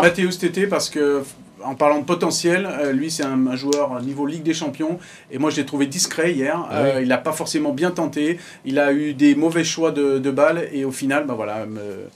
Mathéus 0.02 0.38
Tété, 0.38 0.68
parce 0.68 0.90
que 0.90 1.24
en 1.66 1.76
parlant 1.76 2.00
de 2.00 2.06
potentiel, 2.06 2.66
euh, 2.70 2.92
lui 2.92 3.10
c'est 3.10 3.24
un, 3.24 3.48
un 3.48 3.56
joueur 3.56 4.02
niveau 4.02 4.26
Ligue 4.26 4.44
des 4.44 4.54
Champions 4.54 5.00
et 5.32 5.38
moi 5.38 5.50
je 5.50 5.56
l'ai 5.58 5.66
trouvé 5.66 5.86
discret 5.86 6.34
hier. 6.34 6.66
Ah 6.70 6.78
Euh, 6.84 7.02
il 7.02 7.08
n'a 7.08 7.18
pas 7.18 7.32
forcément 7.34 7.72
bien 7.72 7.92
tenté. 7.92 8.38
Il 8.66 8.80
a 8.80 8.92
eu 8.94 9.14
des 9.14 9.34
mauvais 9.36 9.64
choix 9.64 9.92
de, 9.92 10.20
de 10.20 10.32
balles 10.32 10.68
et 10.74 10.84
au 10.86 10.92
final, 10.92 11.26
bah 11.26 11.34
voilà, 11.36 11.66
me- 11.66 12.08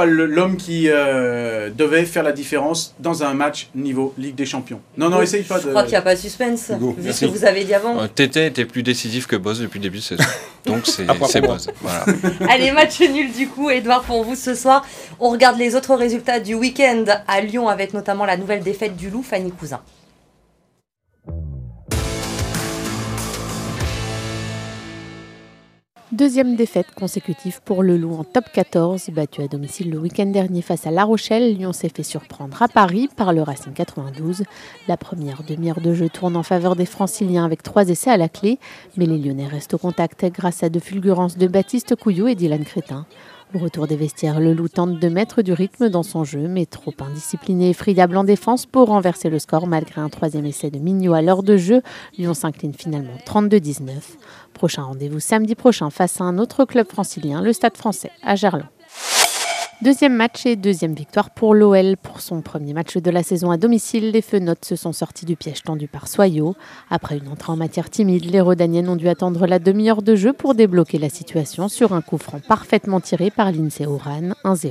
pas 0.00 0.06
l'homme 0.06 0.56
qui 0.56 0.88
euh, 0.88 1.70
devait 1.76 2.04
faire 2.04 2.22
la 2.22 2.32
différence 2.32 2.94
dans 2.98 3.22
un 3.22 3.34
match 3.34 3.68
niveau 3.74 4.14
Ligue 4.16 4.34
des 4.34 4.46
Champions. 4.46 4.80
Non, 4.96 5.08
non, 5.10 5.20
essaye 5.20 5.42
pas 5.42 5.58
je 5.60 5.66
de. 5.66 5.70
crois 5.70 5.82
qu'il 5.82 5.92
n'y 5.92 5.96
a 5.96 6.02
pas 6.02 6.14
de 6.14 6.20
suspense, 6.20 6.70
Hugo, 6.74 6.92
vu 6.96 7.02
merci. 7.04 7.20
ce 7.20 7.26
que 7.26 7.30
vous 7.38 7.44
avez 7.44 7.64
dit 7.64 7.74
avant. 7.74 8.00
Euh, 8.00 8.06
Tété 8.06 8.46
était 8.46 8.64
plus 8.64 8.82
décisif 8.82 9.26
que 9.26 9.36
Boz 9.36 9.60
depuis 9.60 9.78
le 9.78 9.84
début 9.84 9.98
de 9.98 10.02
saison. 10.02 10.24
Donc 10.66 10.86
c'est 10.86 11.04
Ah, 11.08 11.14
c'est. 11.28 11.40
Boz. 11.40 11.70
Voilà. 11.80 12.04
Allez, 12.48 12.70
match 12.72 13.00
nul 13.00 13.32
du 13.32 13.48
coup, 13.48 13.70
Edouard, 13.70 14.02
pour 14.02 14.24
vous 14.24 14.36
ce 14.36 14.54
soir. 14.54 14.86
On 15.18 15.30
regarde 15.30 15.58
les 15.58 15.74
autres 15.76 15.94
résultats 15.94 16.40
du 16.40 16.54
week-end 16.54 17.04
à 17.28 17.40
Lyon 17.40 17.68
avec 17.68 17.92
notamment 17.94 18.24
la 18.24 18.36
nouvelle 18.36 18.62
défaite 18.62 18.96
du 18.96 19.10
Loup, 19.10 19.22
Fanny 19.22 19.50
Cousin. 19.52 19.80
Deuxième 26.12 26.56
défaite 26.56 26.88
consécutive 26.96 27.60
pour 27.64 27.84
le 27.84 27.96
Loup 27.96 28.14
en 28.14 28.24
top 28.24 28.46
14. 28.52 29.10
Battu 29.10 29.42
à 29.42 29.46
domicile 29.46 29.90
le 29.90 29.98
week-end 29.98 30.26
dernier 30.26 30.60
face 30.60 30.84
à 30.84 30.90
La 30.90 31.04
Rochelle, 31.04 31.54
Lyon 31.54 31.72
s'est 31.72 31.88
fait 31.88 32.02
surprendre 32.02 32.60
à 32.60 32.66
Paris 32.66 33.08
par 33.16 33.32
le 33.32 33.42
Racing 33.42 33.72
92. 33.72 34.42
La 34.88 34.96
première 34.96 35.44
demi-heure 35.44 35.80
de 35.80 35.94
jeu 35.94 36.08
tourne 36.08 36.36
en 36.36 36.42
faveur 36.42 36.74
des 36.74 36.84
Franciliens 36.84 37.44
avec 37.44 37.62
trois 37.62 37.88
essais 37.88 38.10
à 38.10 38.16
la 38.16 38.28
clé, 38.28 38.58
mais 38.96 39.06
les 39.06 39.18
Lyonnais 39.18 39.46
restent 39.46 39.74
au 39.74 39.78
contact 39.78 40.24
grâce 40.34 40.64
à 40.64 40.68
de 40.68 40.80
fulgurances 40.80 41.38
de 41.38 41.46
Baptiste 41.46 41.94
Couillou 41.94 42.26
et 42.26 42.34
Dylan 42.34 42.64
Crétin. 42.64 43.06
Au 43.52 43.58
retour 43.58 43.88
des 43.88 43.96
vestiaires, 43.96 44.38
le 44.38 44.54
Loup 44.54 44.68
tente 44.68 45.00
de 45.00 45.08
mettre 45.08 45.42
du 45.42 45.52
rythme 45.52 45.88
dans 45.88 46.04
son 46.04 46.22
jeu, 46.22 46.46
mais 46.46 46.66
trop 46.66 46.94
indiscipliné 47.00 47.70
et 47.70 47.72
friable 47.72 48.16
en 48.16 48.22
défense 48.22 48.64
pour 48.64 48.86
renverser 48.86 49.28
le 49.28 49.40
score 49.40 49.66
malgré 49.66 50.00
un 50.00 50.08
troisième 50.08 50.46
essai 50.46 50.70
de 50.70 50.78
Mignot 50.78 51.14
à 51.14 51.22
l'heure 51.22 51.42
de 51.42 51.56
jeu. 51.56 51.82
Lyon 52.16 52.32
s'incline 52.32 52.74
finalement 52.74 53.16
32-19. 53.26 53.90
Prochain 54.54 54.84
rendez-vous 54.84 55.18
samedi 55.18 55.56
prochain 55.56 55.90
face 55.90 56.20
à 56.20 56.24
un 56.24 56.38
autre 56.38 56.64
club 56.64 56.86
francilien, 56.88 57.42
le 57.42 57.52
Stade 57.52 57.76
français 57.76 58.12
à 58.22 58.36
Gerland. 58.36 58.66
Deuxième 59.82 60.14
match 60.14 60.44
et 60.44 60.56
deuxième 60.56 60.92
victoire 60.92 61.30
pour 61.30 61.54
l'OL. 61.54 61.96
Pour 61.96 62.20
son 62.20 62.42
premier 62.42 62.74
match 62.74 62.98
de 62.98 63.10
la 63.10 63.22
saison 63.22 63.50
à 63.50 63.56
domicile, 63.56 64.10
les 64.10 64.20
Fenotes 64.20 64.66
se 64.66 64.76
sont 64.76 64.92
sortis 64.92 65.24
du 65.24 65.36
piège 65.36 65.62
tendu 65.62 65.88
par 65.88 66.06
Soyot. 66.06 66.54
Après 66.90 67.16
une 67.16 67.28
entrée 67.28 67.52
en 67.52 67.56
matière 67.56 67.88
timide, 67.88 68.30
les 68.30 68.42
Rodaniennes 68.42 68.90
ont 68.90 68.96
dû 68.96 69.08
attendre 69.08 69.46
la 69.46 69.58
demi-heure 69.58 70.02
de 70.02 70.16
jeu 70.16 70.34
pour 70.34 70.54
débloquer 70.54 70.98
la 70.98 71.08
situation 71.08 71.68
sur 71.68 71.94
un 71.94 72.02
coup 72.02 72.18
franc 72.18 72.40
parfaitement 72.46 73.00
tiré 73.00 73.30
par 73.30 73.52
l'INSEE 73.52 73.86
Oran, 73.86 74.34
1-0. 74.44 74.70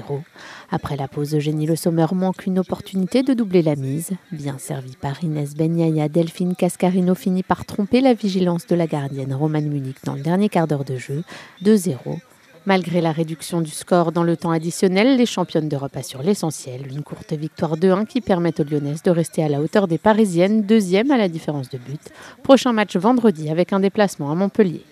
Après 0.70 0.96
la 0.96 1.08
pause, 1.08 1.34
Eugénie 1.34 1.66
Le 1.66 1.76
Sommer 1.76 2.06
manque 2.14 2.46
une 2.46 2.60
opportunité 2.60 3.24
de 3.24 3.34
doubler 3.34 3.64
la 3.64 3.76
mise. 3.76 4.12
Bien 4.32 4.60
servi 4.60 4.96
par 4.96 5.24
Inès 5.24 5.56
Benyaya, 5.56 6.08
Delphine 6.08 6.54
Cascarino 6.54 7.16
finit 7.16 7.42
par 7.42 7.66
tromper 7.66 8.02
la 8.02 8.14
vigilance 8.14 8.68
de 8.68 8.76
la 8.76 8.86
gardienne 8.86 9.34
Romane 9.34 9.70
Munich 9.70 9.98
dans 10.04 10.14
le 10.14 10.22
dernier 10.22 10.50
quart 10.50 10.68
d'heure 10.68 10.86
de 10.86 10.98
jeu, 10.98 11.24
2-0. 11.64 11.96
Malgré 12.66 13.02
la 13.02 13.12
réduction 13.12 13.62
du 13.62 13.72
score 13.72 14.12
dans 14.12 14.24
le 14.24 14.36
temps 14.36 14.52
additionnel, 14.52 15.18
les 15.18 15.26
championnes 15.26 15.70
d'Europe 15.70 15.96
assurent 15.96 16.24
l'essentiel. 16.24 16.88
Une 16.88 17.04
courte 17.04 17.34
victoire 17.34 17.78
2-1 17.78 18.06
qui 18.06 18.22
permet 18.22 18.60
aux 18.60 18.64
Lyonnaises 18.64 19.02
de 19.02 19.12
rester 19.12 19.44
à 19.44 19.50
la 19.50 19.62
hauteur 19.62 19.88
des 19.88 19.98
Parisiennes, 19.98 20.64
deuxième 20.64 21.10
à 21.12 21.18
la 21.18 21.30
différence 21.30 21.70
de 21.70 21.78
but. 21.78 22.02
Prochain 22.44 22.74
match 22.74 22.96
vendredi 22.98 23.50
avec 23.50 23.72
un 23.72 23.80
déplacement 23.80 24.32
à 24.32 24.36
Montpellier. 24.36 24.84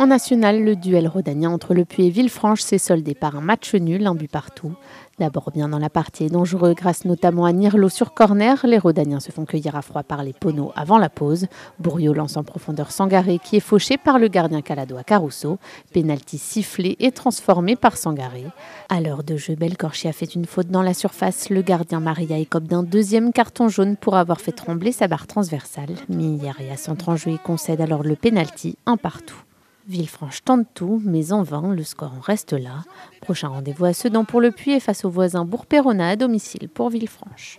En 0.00 0.06
national, 0.06 0.64
le 0.64 0.76
duel 0.76 1.06
rhodanien 1.06 1.50
entre 1.50 1.74
Le 1.74 1.84
Puy 1.84 2.06
et 2.06 2.08
Villefranche 2.10 2.62
s'est 2.62 2.78
soldé 2.78 3.14
par 3.14 3.36
un 3.36 3.42
match 3.42 3.74
nul, 3.74 4.06
un 4.06 4.14
but 4.14 4.30
partout. 4.30 4.72
D'abord 5.18 5.50
bien 5.52 5.68
dans 5.68 5.78
la 5.78 5.90
partie 5.90 6.24
et 6.24 6.30
dangereux 6.30 6.72
grâce 6.72 7.04
notamment 7.04 7.44
à 7.44 7.52
Nirlo 7.52 7.90
sur 7.90 8.14
corner, 8.14 8.64
les 8.64 8.78
Rodaniens 8.78 9.20
se 9.20 9.30
font 9.30 9.44
cueillir 9.44 9.76
à 9.76 9.82
froid 9.82 10.02
par 10.02 10.22
les 10.22 10.32
poneaux 10.32 10.72
avant 10.74 10.96
la 10.96 11.10
pause. 11.10 11.48
Bourriot 11.80 12.14
lance 12.14 12.38
en 12.38 12.44
profondeur 12.44 12.92
Sangaré 12.92 13.38
qui 13.38 13.56
est 13.56 13.60
fauché 13.60 13.98
par 13.98 14.18
le 14.18 14.28
gardien 14.28 14.62
caladois 14.62 15.04
Caruso. 15.04 15.58
Penalty 15.92 16.38
sifflé 16.38 16.96
et 16.98 17.12
transformé 17.12 17.76
par 17.76 17.98
Sangaré. 17.98 18.46
À 18.88 19.02
l'heure 19.02 19.22
de 19.22 19.36
jeu, 19.36 19.54
Belcorchi 19.54 20.08
a 20.08 20.14
fait 20.14 20.34
une 20.34 20.46
faute 20.46 20.68
dans 20.68 20.80
la 20.80 20.94
surface. 20.94 21.50
Le 21.50 21.60
gardien 21.60 22.00
Maria 22.00 22.38
écope 22.38 22.64
d'un 22.64 22.84
deuxième 22.84 23.34
carton 23.34 23.68
jaune 23.68 23.98
pour 23.98 24.16
avoir 24.16 24.40
fait 24.40 24.52
trembler 24.52 24.92
sa 24.92 25.08
barre 25.08 25.26
transversale. 25.26 25.94
Miniaria 26.08 26.78
centre 26.78 27.10
en 27.10 27.16
jeu 27.16 27.32
et 27.32 27.38
concède 27.44 27.82
alors 27.82 28.02
le 28.02 28.16
penalty 28.16 28.78
un 28.86 28.96
partout. 28.96 29.44
Villefranche 29.90 30.44
tente 30.44 30.68
tout, 30.72 31.02
mais 31.04 31.32
en 31.32 31.42
vain, 31.42 31.74
le 31.74 31.82
score 31.82 32.12
en 32.16 32.20
reste 32.20 32.52
là. 32.52 32.84
Prochain 33.20 33.48
rendez-vous 33.48 33.86
à 33.86 33.92
Sedan 33.92 34.24
pour 34.24 34.40
le 34.40 34.52
Puy 34.52 34.70
et 34.72 34.78
face 34.80 35.04
au 35.04 35.10
voisin 35.10 35.44
Bourg-Perrona 35.44 36.10
à 36.10 36.16
domicile 36.16 36.68
pour 36.68 36.90
Villefranche. 36.90 37.58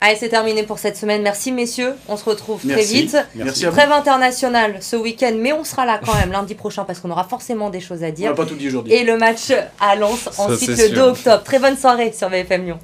Allez, 0.00 0.16
c'est 0.16 0.30
terminé 0.30 0.62
pour 0.62 0.78
cette 0.78 0.96
semaine. 0.96 1.22
Merci 1.22 1.52
messieurs. 1.52 1.94
On 2.08 2.16
se 2.16 2.24
retrouve 2.24 2.60
très 2.60 2.68
Merci. 2.76 3.02
vite. 3.02 3.16
Merci 3.34 3.66
à 3.66 3.70
vous. 3.70 3.76
Trêve 3.76 3.92
internationale 3.92 4.78
ce 4.80 4.96
week-end, 4.96 5.32
mais 5.38 5.52
on 5.52 5.62
sera 5.64 5.84
là 5.84 6.00
quand 6.04 6.14
même 6.14 6.32
lundi 6.32 6.54
prochain 6.54 6.84
parce 6.84 7.00
qu'on 7.00 7.10
aura 7.10 7.24
forcément 7.24 7.68
des 7.68 7.80
choses 7.80 8.02
à 8.02 8.08
On 8.08 8.12
dire. 8.12 8.30
n'a 8.30 8.36
pas 8.36 8.46
tout 8.46 8.54
dit 8.56 8.68
aujourd'hui. 8.68 8.94
Et 8.94 9.04
le 9.04 9.18
match 9.18 9.52
à 9.80 9.94
Lens 9.96 10.28
ensuite 10.38 10.74
c'est 10.74 10.88
le 10.88 10.94
2 10.94 10.94
sûr. 10.94 11.06
octobre. 11.08 11.42
Très 11.44 11.58
bonne 11.58 11.76
soirée 11.76 12.12
sur 12.12 12.28
VFM 12.30 12.64
Lyon. 12.64 12.78